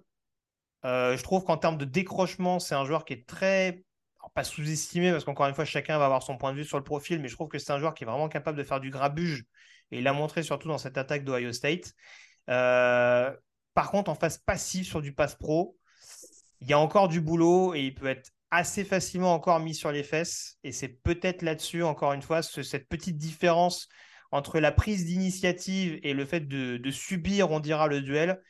[0.84, 3.84] Euh, je trouve qu'en termes de décrochement, c'est un joueur qui est très,
[4.34, 6.84] pas sous-estimé, parce qu'encore une fois, chacun va avoir son point de vue sur le
[6.84, 8.90] profil, mais je trouve que c'est un joueur qui est vraiment capable de faire du
[8.90, 9.44] grabuge,
[9.90, 11.92] et il l'a montré surtout dans cette attaque d'Ohio State.
[12.50, 13.32] Euh,
[13.74, 15.76] par contre, en phase passive sur du pass pro,
[16.60, 19.92] il y a encore du boulot, et il peut être assez facilement encore mis sur
[19.92, 23.88] les fesses, et c'est peut-être là-dessus, encore une fois, cette petite différence
[24.30, 28.40] entre la prise d'initiative et le fait de subir, on dira, le duel,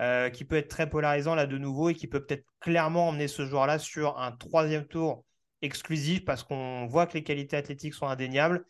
[0.00, 3.28] euh, qui peut être très polarisant là de nouveau et qui peut peut-être clairement emmener
[3.28, 5.24] ce joueur-là sur un troisième tour
[5.62, 8.64] exclusif parce qu'on voit que les qualités athlétiques sont indéniables,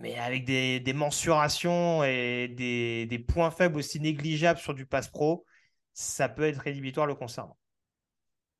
[0.00, 5.44] mais avec des, mensurations et des, points faibles aussi négligeables sur du pass pro,
[5.92, 7.56] ça peut être rédhibitoire le concernant.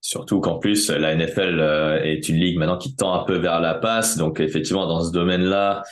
[0.01, 3.61] Surtout qu'en plus, la NFL euh, est une ligue maintenant qui tend un peu vers
[3.61, 4.17] la passe.
[4.17, 5.83] Donc effectivement, dans ce domaine-là,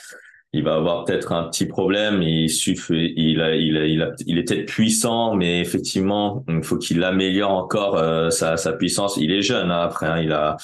[0.55, 2.21] il va avoir peut-être un petit problème.
[2.23, 6.63] Il suffit, il a, il a, il, a, il est peut-être puissant, mais effectivement, il
[6.63, 9.17] faut qu'il améliore encore euh, sa, sa, puissance.
[9.17, 10.55] Il est jeune hein, après, hein, il a,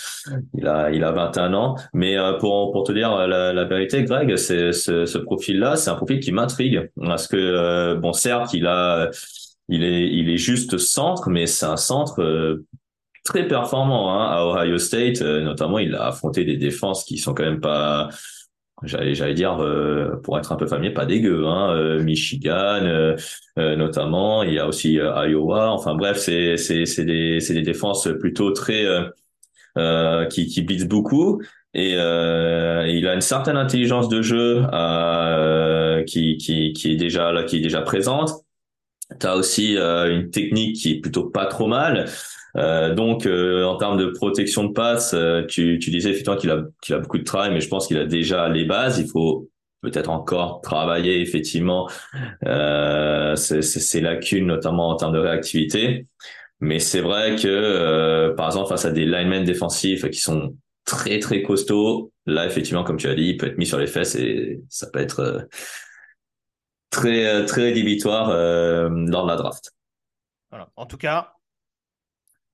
[0.58, 1.76] il a, il a 21 ans.
[1.94, 5.90] Mais euh, pour pour te dire la, la vérité, Greg, c'est ce, ce profil-là, c'est
[5.90, 9.10] un profil qui m'intrigue parce que euh, bon, certes, il a,
[9.68, 12.62] il est, il est juste centre, mais c'est un centre
[13.26, 15.22] très performant hein, à Ohio State.
[15.22, 18.10] notamment, il a affronté des défenses qui sont quand même pas
[18.84, 23.16] j'allais dire euh, pour être un peu familier pas dégueu hein euh, Michigan euh,
[23.76, 28.10] notamment il y a aussi Iowa enfin bref c'est c'est c'est des c'est des défenses
[28.20, 28.86] plutôt très
[30.30, 31.42] qui qui blitzent beaucoup
[31.74, 37.32] et euh, il a une certaine intelligence de jeu euh, qui, qui, qui est déjà
[37.32, 38.32] là, qui est déjà présente.
[39.20, 42.10] Tu as aussi euh, une technique qui est plutôt pas trop mal.
[42.58, 46.50] Euh, donc, euh, en termes de protection de passe, euh, tu, tu disais effectivement qu'il
[46.50, 49.00] a, qu'il a beaucoup de travail, mais je pense qu'il a déjà les bases.
[49.00, 49.50] Il faut
[49.82, 51.90] peut-être encore travailler effectivement
[52.46, 56.08] euh, ces lacunes, notamment en termes de réactivité.
[56.60, 61.42] Mais c'est vrai que, par exemple, face à des linemen défensifs qui sont très très
[61.42, 64.62] costauds, là effectivement, comme tu as dit, il peut être mis sur les fesses et
[64.70, 65.48] ça peut être
[66.92, 69.72] très très rédhibitoire lors de la draft.
[70.52, 70.70] Voilà.
[70.76, 71.34] En tout cas,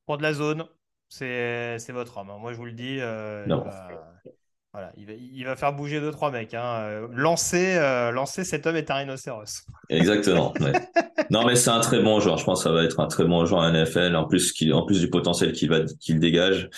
[0.08, 0.65] pour de la zone,
[1.10, 2.32] c'est votre homme.
[2.32, 2.38] Hein.
[2.39, 2.98] Moi, je vous le dis.
[3.00, 3.88] Euh, il, va,
[4.74, 6.54] voilà, il, va, faire bouger deux, trois mecs.
[6.54, 6.80] Hein.
[6.80, 9.65] Euh, lancer, euh, lancer, cet homme est un rhinocéros.
[9.89, 10.54] Exactement.
[11.30, 12.38] non, mais c'est un très bon joueur.
[12.38, 14.15] Je pense que ça va être un très bon joueur à NFL.
[14.15, 16.70] En plus, en plus du potentiel qu'il qu'il dégage.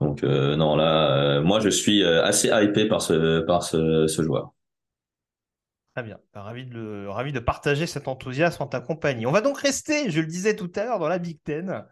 [0.00, 4.52] Donc, non, là, moi, je suis assez hypé par ce, par ce, ce joueur.
[5.94, 6.18] Très bien.
[6.32, 9.26] Bah, ravi, de ravi de partager cet enthousiasme en ta compagnie.
[9.26, 11.84] On va donc rester, je le disais tout à l'heure, dans la Big Ten.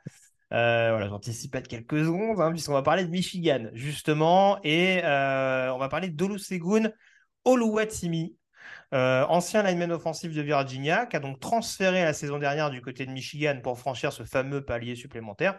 [0.53, 5.71] Euh, voilà, j'anticipe de quelques secondes, hein, puisqu'on va parler de Michigan, justement, et euh,
[5.73, 6.91] on va parler d'Olusegun
[7.45, 8.37] Oluwatimi,
[8.95, 13.05] euh, ancien lineman offensif de Virginia, qui a donc transféré la saison dernière du côté
[13.05, 15.59] de Michigan pour franchir ce fameux palier supplémentaire,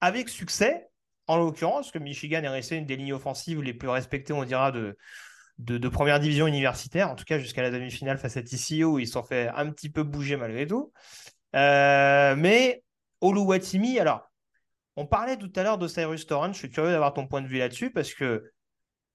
[0.00, 0.88] avec succès,
[1.26, 4.72] en l'occurrence, que Michigan est resté une des lignes offensives les plus respectées, on dira,
[4.72, 4.96] de,
[5.58, 9.06] de, première division universitaire, en tout cas jusqu'à la demi-finale face à TCU, où ils
[9.06, 10.92] s'en fait un petit peu bouger malgré tout.
[11.52, 12.82] mais
[13.20, 14.29] Oluwatimi, alors,
[14.96, 16.52] on parlait tout à l'heure de Cyrus Torrent.
[16.52, 18.50] Je suis curieux d'avoir ton point de vue là-dessus parce que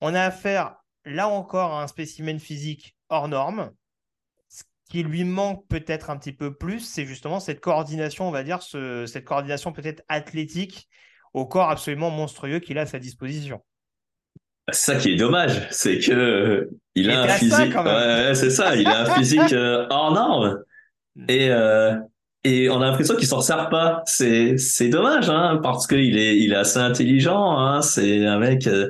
[0.02, 3.72] on a affaire là encore à un spécimen physique hors norme.
[4.50, 8.44] Ce qui lui manque peut-être un petit peu plus, c'est justement cette coordination, on va
[8.44, 10.88] dire, cette coordination peut-être athlétique
[11.34, 13.62] au corps absolument monstrueux qu'il a à sa disposition.
[14.72, 17.74] Ça qui est dommage, c'est que il, a un physique.
[18.34, 20.64] c'est ça, il a un physique euh, hors norme.
[21.28, 21.96] Et euh,
[22.46, 24.04] et on a l'impression qu'il s'en sert pas.
[24.06, 27.58] C'est c'est dommage hein, parce qu'il est il est assez intelligent.
[27.58, 28.90] Hein, c'est un mec euh,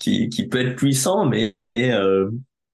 [0.00, 2.28] qui qui peut être puissant, mais euh,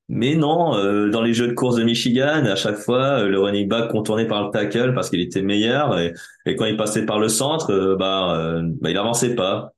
[0.08, 0.74] mais non.
[0.76, 4.26] Euh, dans les jeux de course de Michigan, à chaque fois le running back contourné
[4.26, 6.14] par le tackle parce qu'il était meilleur et,
[6.46, 9.72] et quand il passait par le centre, bah, bah, il avançait pas.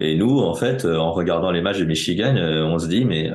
[0.00, 3.30] Et nous, en fait, en regardant les matchs de Michigan, on se dit mais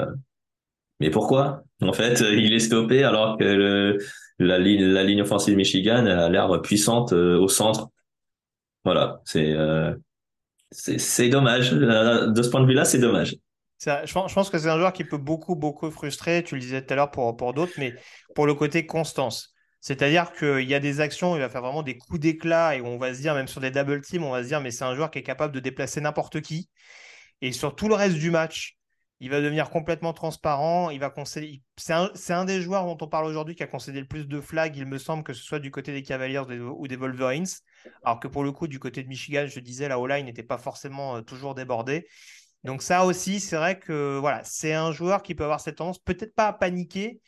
[1.00, 1.64] mais pourquoi?
[1.82, 3.98] En fait, il est stoppé alors que le
[4.40, 7.90] la ligne, la ligne offensive Michigan a l'air puissante euh, au centre.
[8.84, 9.94] Voilà, c'est euh,
[11.30, 11.72] dommage.
[11.72, 13.36] De ce point de vue-là, c'est dommage.
[13.86, 16.44] Je pense, que c'est un joueur qui peut beaucoup, beaucoup frustrer.
[16.44, 17.94] Tu le disais tout à l'heure pour, pour d'autres, mais
[18.36, 19.54] pour le côté constance.
[19.82, 22.98] C'est-à-dire qu'il y a des actions, il va faire vraiment des coups d'éclat et on
[22.98, 24.96] va se dire, même sur des double teams, on va se dire, mais c'est un
[24.96, 26.70] joueur qui est capable de déplacer n'importe qui.
[27.42, 28.78] Et sur tout le reste du match,
[29.20, 30.90] il va devenir complètement transparent.
[30.90, 31.14] Il va.
[31.26, 31.94] C'est
[32.34, 34.86] un, des joueurs dont on parle aujourd'hui qui a concédé le plus de flags, il
[34.86, 37.46] me semble, que ce soit du côté des Cavaliers ou des Wolverines.
[38.04, 40.58] Alors que pour le coup, du côté de Michigan, je disais, la O-line n'était pas
[40.58, 42.08] forcément euh, toujours débordée.
[42.64, 46.00] Donc, ça aussi, c'est vrai que voilà, c'est un joueur qui peut avoir cette tendance,
[46.00, 47.20] peut-être pas à paniquer,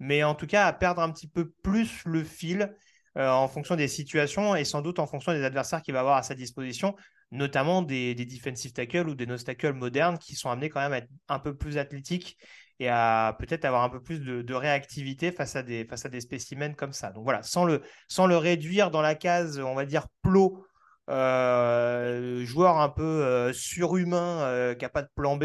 [0.00, 2.74] mais en tout cas à perdre un petit peu plus le fil
[3.16, 6.16] euh, en fonction des situations et sans doute en fonction des adversaires qu'il va avoir
[6.16, 6.94] à sa disposition
[7.30, 10.92] notamment des, des defensive tackles ou des nose tackles modernes qui sont amenés quand même
[10.92, 12.36] à être un peu plus athlétiques
[12.80, 16.20] et à peut-être avoir un peu plus de, réactivité face à, des, face à des
[16.20, 17.10] spécimens comme ça.
[17.12, 20.64] Donc voilà, sans le, sans le réduire dans la case, on va dire, plot,
[21.10, 25.44] euh, joueur un peu euh, surhumain euh, qui n'a pas de plan B.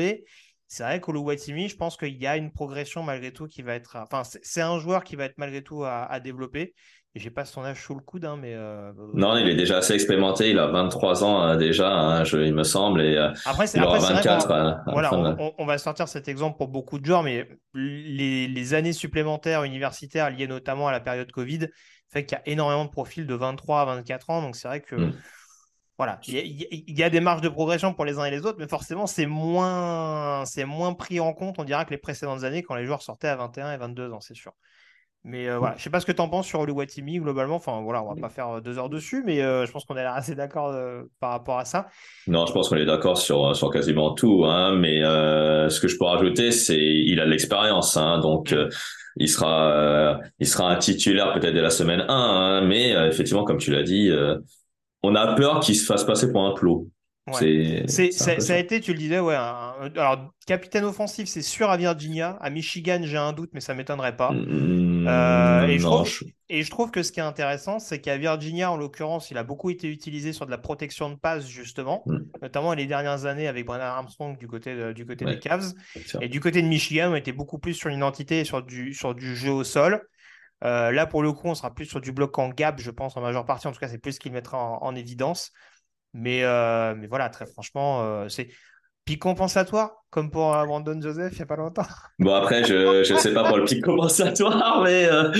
[0.67, 3.97] C'est vrai qu'Oluwatimi, je pense qu'il y a une progression malgré tout qui va être.
[3.97, 6.73] Enfin, c'est un joueur qui va être malgré tout à, à développer.
[7.15, 8.53] J'ai pas son âge sous le coude, hein, mais.
[8.53, 10.49] Euh, non, il est déjà assez expérimenté.
[10.49, 13.99] Il a 23 ans hein, déjà, hein, il me semble, et euh, après, il aura
[13.99, 14.83] 24.
[14.91, 20.29] voilà, on, va sortir cet exemple pour beaucoup de joueurs, mais les, années supplémentaires universitaires
[20.29, 21.69] liées notamment à la période Covid
[22.11, 24.41] fait qu'il y a énormément de profils de 23 à 24 ans.
[24.41, 24.95] Donc c'est vrai que.
[24.95, 25.13] Hmm.
[25.97, 28.67] Voilà, il y, a, des marges de progression pour les uns et les autres, mais
[28.67, 32.75] forcément, c'est moins, c'est moins pris en compte, on dira, que les précédentes années quand
[32.75, 34.51] les joueurs sortaient à 21 et 22 ans, c'est sûr.
[35.27, 37.55] Mais euh, voilà, je sais pas ce que tu en penses sur le Watimi globalement.
[37.55, 39.97] Enfin voilà, on va pas faire euh, deux heures dessus, mais euh, je pense qu'on
[39.97, 40.77] est assez d'accord
[41.19, 41.87] par rapport à ça.
[42.27, 44.45] Non, je pense qu'on est d'accord sur sur quasiment tout.
[44.45, 47.97] Hein, mais ce que je peux rajouter, c'est il a l'expérience.
[47.97, 48.69] Hein, donc mm.
[49.17, 52.05] il sera il sera un titulaire peut-être dès la semaine 1.
[52.07, 54.11] Hein, mais effectivement, comme tu l'as dit,
[55.01, 56.87] on a peur qu'il se fasse passer pour un plot.
[57.33, 59.33] C'est, ça, ça a été, tu le disais, ouais.
[59.35, 62.37] un- alors, capitaine offensif, c'est sûr à Virginia.
[62.39, 64.31] À Michigan, j'ai un doute, mais ça m'étonnerait pas.
[64.31, 67.99] Mm, Euh, et, je trouve, je- et je trouve que ce qui est intéressant, c'est
[67.99, 71.47] qu'à Virginia, en l'occurrence, il a beaucoup été utilisé sur de la protection de passe,
[71.47, 72.17] justement, Mm.
[72.43, 75.33] notamment les dernières années avec Brennan Armstrong du côté, de- du côté Ouais.
[75.35, 75.73] des Cavs.
[76.21, 79.15] Et du côté de Michigan, on était beaucoup plus sur l'identité et sur du, sur
[79.15, 80.01] du jeu au sol.
[80.63, 83.17] Euh, là, pour le coup, on sera plus sur du bloc en gap, je pense,
[83.17, 83.67] en majeure partie.
[83.67, 85.51] En tout cas, c'est plus ce qu'il mettra en, en évidence.
[86.15, 88.47] Mais, euh, mais voilà, très franchement, euh, c'est
[89.05, 91.83] pic compensatoire, comme pour euh, Brandon Joseph il n'y a pas longtemps.
[92.19, 95.31] Bon après je je sais pas pour le pic compensatoire mais euh,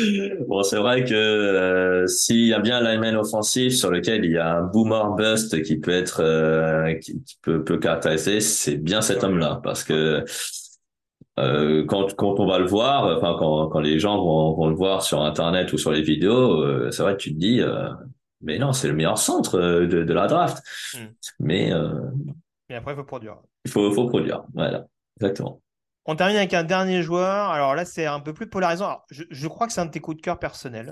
[0.48, 4.32] bon c'est vrai que euh, s'il y a bien un lineman offensif sur lequel il
[4.32, 8.76] y a un boomer bust qui peut être euh, qui, qui peut peut caractériser c'est
[8.76, 10.24] bien cet homme-là parce que
[11.38, 15.02] quand quand on va le voir enfin quand quand les gens vont vont le voir
[15.02, 17.62] sur internet ou sur les vidéos c'est vrai que tu te dis
[18.46, 21.08] mais non c'est le meilleur centre euh, de de la draft Mm.
[21.40, 22.10] mais euh,
[22.70, 23.38] Mais après, il faut produire.
[23.66, 24.86] il faut faut produire voilà
[25.20, 25.62] exactement
[26.06, 27.50] On termine avec un dernier joueur.
[27.50, 28.86] Alors là, c'est un peu plus polarisant.
[28.86, 30.92] Alors, je, je crois que c'est un de tes coups de cœur personnels.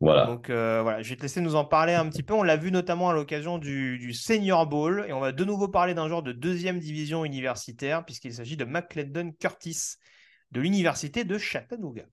[0.00, 2.34] voilà Donc euh, voilà, je vais te laisser nous en parler un petit peu.
[2.34, 5.04] On l'a vu notamment à l'occasion du, du Senior Bowl.
[5.08, 8.64] Et on va de nouveau parler d'un joueur de deuxième division universitaire, puisqu'il s'agit de
[8.64, 9.96] McClendon Curtis
[10.52, 12.04] de l'université de Chattanooga.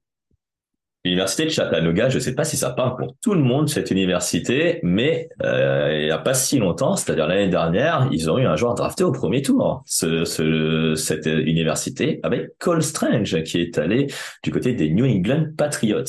[1.04, 3.90] L'université de Chattanooga, je ne sais pas si ça parle pour tout le monde cette
[3.90, 8.46] université, mais euh, il n'y a pas si longtemps, c'est-à-dire l'année dernière, ils ont eu
[8.46, 9.82] un joueur drafté au premier tour.
[9.88, 14.08] Ce, ce- cette université avec Cole Strange qui est allé
[14.44, 16.04] du côté des New England Patriots.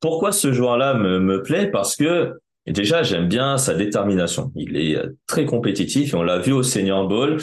[0.00, 1.68] Pourquoi ce joueur-là me, me plaît?
[1.70, 2.32] Parce que
[2.66, 4.50] déjà j'aime bien sa détermination.
[4.56, 7.38] Il est euh, très compétitif on l'a vu au Senior Bowl.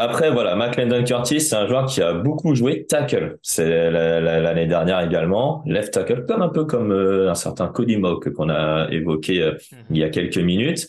[0.00, 3.38] Après, voilà, McClendon Curtis, c'est un joueur qui a beaucoup joué tackle.
[3.42, 7.66] C'est la- la- l'année dernière également, left tackle, comme un peu comme euh, un certain
[7.68, 9.54] Cody Mock qu'on a évoqué euh,
[9.90, 10.86] il y a quelques minutes.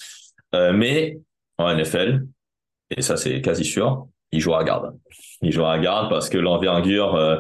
[0.53, 1.18] Euh, mais
[1.57, 2.24] en NFL,
[2.95, 4.95] et ça c'est quasi sûr, il jouera à garde.
[5.41, 7.39] Il jouera à garde parce que l'envergure,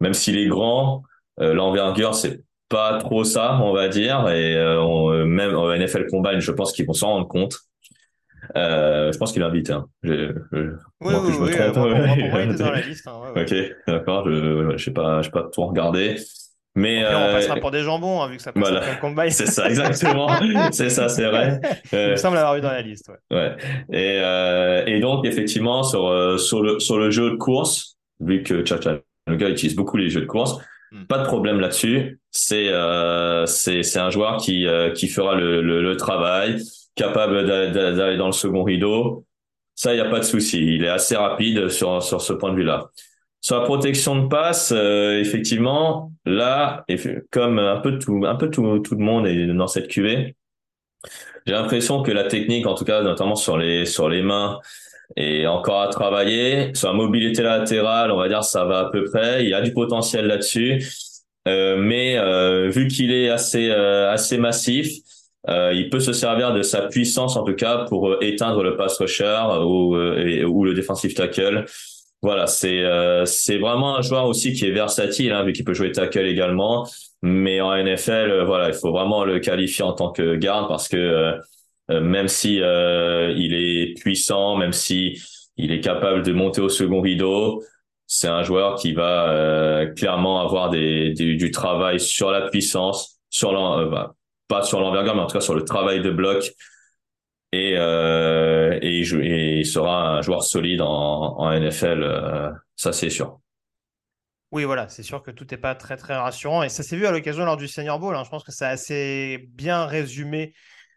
[0.00, 1.02] même s'il est grand,
[1.38, 4.28] l'envergure c'est pas trop ça, on va dire.
[4.30, 7.58] Et on- même au NFL Combine, je pense qu'ils vont s'en rendre compte.
[8.56, 9.72] Euh, je pense qu'il est invité.
[9.72, 9.86] Hein.
[10.02, 10.58] Je- je-
[11.00, 11.50] Oui, que oui, je me oui.
[11.52, 12.54] trompe, euh, ouais.
[12.54, 13.06] dans la liste.
[13.08, 13.42] hein, ouais, ouais.
[13.42, 14.28] Ok, d'accord.
[14.28, 16.16] Je, je sais pas, je sais pas tout regarder,
[16.74, 18.94] mais Après, on euh, passera pour des jambons, hein, vu que ça passe voilà.
[18.96, 19.30] combine.
[19.30, 20.28] c'est ça exactement.
[20.72, 21.60] c'est ça, c'est vrai.
[21.92, 23.10] Il Euh, me semble l'avoir vu dans la liste.
[23.30, 23.36] ouais.
[23.36, 23.56] ouais.
[23.92, 28.42] Et euh, et donc effectivement sur euh, sur le sur le jeu de course, vu
[28.42, 30.58] que Chattanooga utilise beaucoup les jeux de course,
[30.92, 31.06] Mm.
[31.06, 32.20] pas de problème là-dessus.
[32.30, 36.58] C'est euh, c'est c'est un joueur qui euh, qui fera le le, le travail,
[36.94, 39.24] capable d'a- d'a- d'aller dans le second rideau.
[39.74, 40.58] Ça, il y a pas de souci.
[40.76, 42.90] Il est assez rapide sur sur ce point de vue-là.
[43.40, 46.84] Sur la protection de passe, euh, effectivement, là,
[47.30, 50.34] comme un peu tout, un peu tout, tout le monde est dans cette QV,
[51.46, 54.58] j'ai l'impression que la technique, en tout cas, notamment sur les, sur les mains,
[55.16, 56.74] est encore à travailler.
[56.74, 59.44] Sur la mobilité latérale, on va dire, ça va à peu près.
[59.44, 60.82] Il y a du potentiel là-dessus.
[61.46, 64.88] Euh, mais euh, vu qu'il est assez, euh, assez massif,
[65.48, 68.76] euh, il peut se servir de sa puissance, en tout cas, pour euh, éteindre le
[68.76, 71.64] pass rusher ou, euh, et- ou le defensive tackle.
[72.22, 75.74] Voilà, c'est euh, c'est vraiment un joueur aussi qui est versatile, hein, vu qu'il peut
[75.74, 76.86] jouer tackle également.
[77.22, 80.88] Mais en NFL, euh, voilà, il faut vraiment le qualifier en tant que garde parce
[80.88, 81.32] que euh,
[81.90, 85.20] euh, même si euh, il est puissant, même si
[85.56, 87.62] il est capable de monter au second rideau,
[88.06, 93.18] c'est un joueur qui va euh, clairement avoir des, des- du travail sur la puissance,
[93.30, 94.14] sur euh, bah,
[94.48, 96.52] pas sur l'envergure, mais en tout cas sur le travail de bloc.
[97.54, 103.40] Et, euh, et, il, sera un joueur solide en, NFL, euh, ça c'est sûr.
[104.50, 106.64] Oui, voilà, c'est sûr que tout n'est pas très très rassurant.
[106.64, 108.16] Et ça s'est vu à l'occasion lors du Senior Bowl.
[108.16, 108.24] hein.
[108.24, 110.52] Je pense que ça a assez bien résumé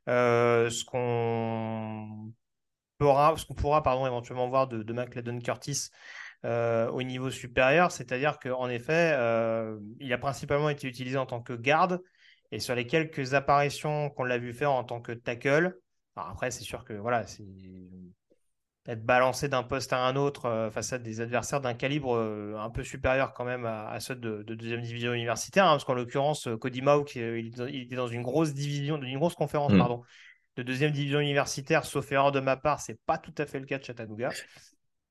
[0.09, 2.33] euh, ce qu'on
[2.97, 5.89] pourra, ce pourra pardon, éventuellement voir de, de McLeodon Curtis
[6.43, 7.91] au niveau supérieur.
[7.91, 9.15] C'est-à-dire qu'en effet,
[9.99, 12.01] il a principalement été utilisé en tant que garde.
[12.51, 15.77] Et sur les quelques apparitions qu'on l'a vu faire en tant que tackle,
[16.15, 17.43] alors après, c'est sûr que voilà, c'est
[18.87, 22.55] être balancé d'un poste à un autre euh, face à des adversaires d'un calibre euh,
[22.57, 25.83] un peu supérieur quand même à, à ceux de, de deuxième division universitaire, hein, parce
[25.83, 29.73] qu'en l'occurrence, euh, Cody Mauk, il, il était dans une grosse division, une grosse conférence,
[29.73, 29.77] Mm.
[29.77, 30.03] pardon,
[30.55, 33.65] de deuxième division universitaire, sauf erreur de ma part, c'est pas tout à fait le
[33.65, 34.29] cas de Chattanooga.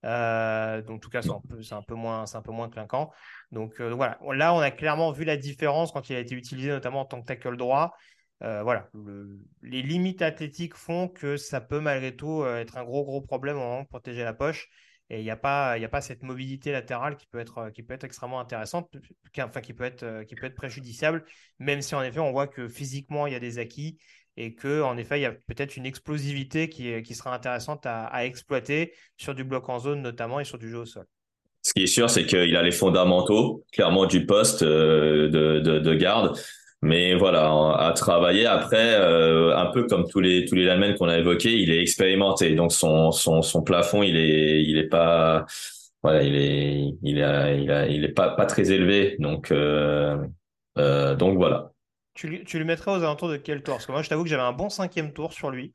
[0.06, 2.52] Euh, donc, en tout cas, c'est un peu, c'est un peu moins, c'est un peu
[2.52, 3.12] moins clinquant.
[3.52, 4.18] Donc, euh, voilà.
[4.34, 7.20] Là, on a clairement vu la différence quand il a été utilisé, notamment en tant
[7.20, 7.94] que tackle droit.
[8.42, 13.04] Euh, voilà, Le- les limites athlétiques font que ça peut malgré tout être un gros
[13.04, 14.68] gros problème au moment de protéger la poche.
[15.08, 17.82] Et il n'y a pas, y a pas cette mobilité latérale qui peut être, qui
[17.84, 18.90] peut être extrêmement intéressante,
[19.32, 21.24] qui- enfin qui peut être, qui peut être préjudiciable,
[21.60, 23.98] même si en effet on voit que physiquement il y a des acquis
[24.36, 28.24] et que en effet, il y a peut-être une explosivité qui, qui sera intéressante à,
[28.24, 31.04] exploiter sur du bloc en zone notamment et sur du jeu au sol.
[31.62, 35.78] Ce qui est sûr, c'est qu'il a les fondamentaux, clairement, du poste euh, de, de,
[35.80, 36.38] de, garde.
[36.82, 41.18] Mais voilà, à travailler après, euh, un peu comme tous les tous les qu'on a
[41.18, 45.46] évoqués, il est expérimenté, donc son son son plafond, il est il est pas
[46.02, 50.16] voilà, il est il a, il a, il est pas pas très élevé, donc euh,
[51.16, 51.72] donc voilà.
[52.16, 53.76] Tu, tu lui mettrais aux alentours de quel tour?
[53.76, 55.72] Parce que moi, je t'avoue que j'avais un bon cinquième tour sur lui.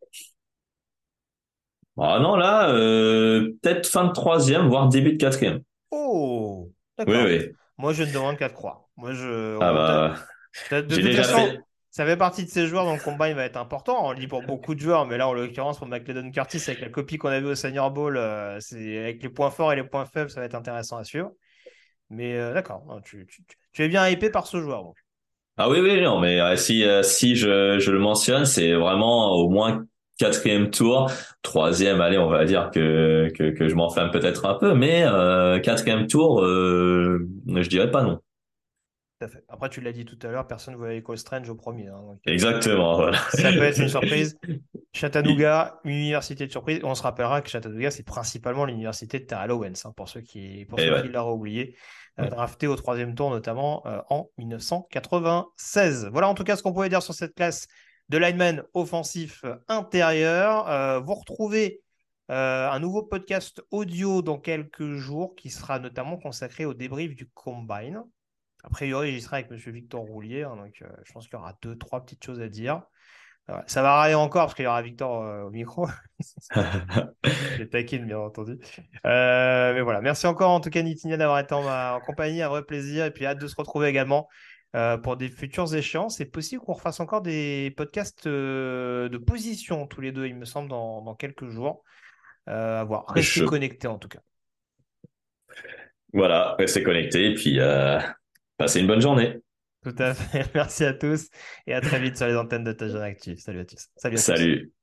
[1.97, 5.61] Ah non, là, euh, peut-être fin de troisième, voire début de quatrième.
[5.91, 7.13] Oh, d'accord.
[7.13, 7.55] Oui, oui.
[7.77, 8.85] Moi, je ne demande qu'à te croire.
[8.97, 9.59] Moi, je.
[9.59, 10.15] Ah bah,
[10.71, 11.59] de toute déjà façon, fait-
[11.91, 14.05] ça fait partie de ces joueurs dont le combat il va être important.
[14.07, 16.81] On le dit pour beaucoup de joueurs, mais là, en l'occurrence, pour McLeodon Curtis, avec
[16.81, 19.83] la copie qu'on avait au Senior Bowl, euh, c'est avec les points forts et les
[19.83, 21.31] points faibles, ça va être intéressant à suivre.
[22.09, 24.83] Mais euh, d'accord, tu, tu- tu- tu es bien hypé par ce joueur.
[24.83, 24.97] donc.
[25.57, 29.31] Ah oui, oui, non, mais euh, si euh, si je je le mentionne, c'est vraiment
[29.33, 29.85] au moins
[30.17, 31.11] quatrième tour,
[31.43, 35.59] troisième, allez, on va dire que que que je m'enflamme peut-être un peu, mais euh,
[35.59, 38.19] quatrième tour, euh, je dirais pas non.
[39.21, 39.43] Tout à fait.
[39.49, 41.87] Après, tu l'as dit tout à l'heure, personne ne voulait Cole Strange au premier.
[41.87, 43.19] hein, donc, euh, Exactement, voilà.
[43.29, 44.35] Ça peut être une surprise.
[44.93, 46.79] Chattanooga, une université de surprise.
[46.83, 50.65] On se rappellera que Chattanooga, c'est principalement l'université de Terrell Owens, hein, pour ceux qui,
[50.65, 51.01] pour Et ceux ouais.
[51.03, 51.77] qui l'auraient oublié.
[52.19, 56.09] Euh, drafté au troisième tour, notamment euh, en 1996.
[56.11, 57.67] Voilà en tout cas ce qu'on pouvait dire sur cette classe
[58.09, 61.03] de lineman offensif intérieur.
[61.03, 61.81] Vous retrouvez
[62.31, 67.29] euh, un nouveau podcast audio dans quelques jours qui sera notamment consacré au débrief du
[67.29, 68.03] Combine.
[68.63, 69.57] A priori, j'y serai avec M.
[69.73, 72.47] Victor Roulier, hein, donc euh, je pense qu'il y aura deux, trois petites choses à
[72.49, 72.81] dire.
[73.49, 75.87] Euh, ça va râler encore parce qu'il y aura Victor euh, au micro.
[76.53, 78.59] Je taquine, bien entendu.
[79.05, 82.41] Euh, mais voilà, merci encore en tout cas, Nitinia, d'avoir été en ma en compagnie.
[82.41, 83.05] Un vrai plaisir.
[83.05, 84.29] Et puis, hâte de se retrouver également
[84.75, 86.17] euh, pour des futures échéances.
[86.17, 90.69] C'est possible qu'on refasse encore des podcasts de position tous les deux, il me semble,
[90.69, 91.83] dans, dans quelques jours.
[92.45, 93.05] À voir.
[93.07, 94.19] Restez Je- connectés en tout cas.
[96.13, 97.59] Voilà, restez connectés et puis
[98.61, 99.39] passez une bonne journée.
[99.83, 100.49] Tout à fait.
[100.53, 101.29] Merci à tous
[101.67, 103.39] et à très vite sur les antennes de Touchdown Active.
[103.39, 103.87] Salut à tous.
[103.95, 104.35] Salut à tous.
[104.35, 104.73] Salut.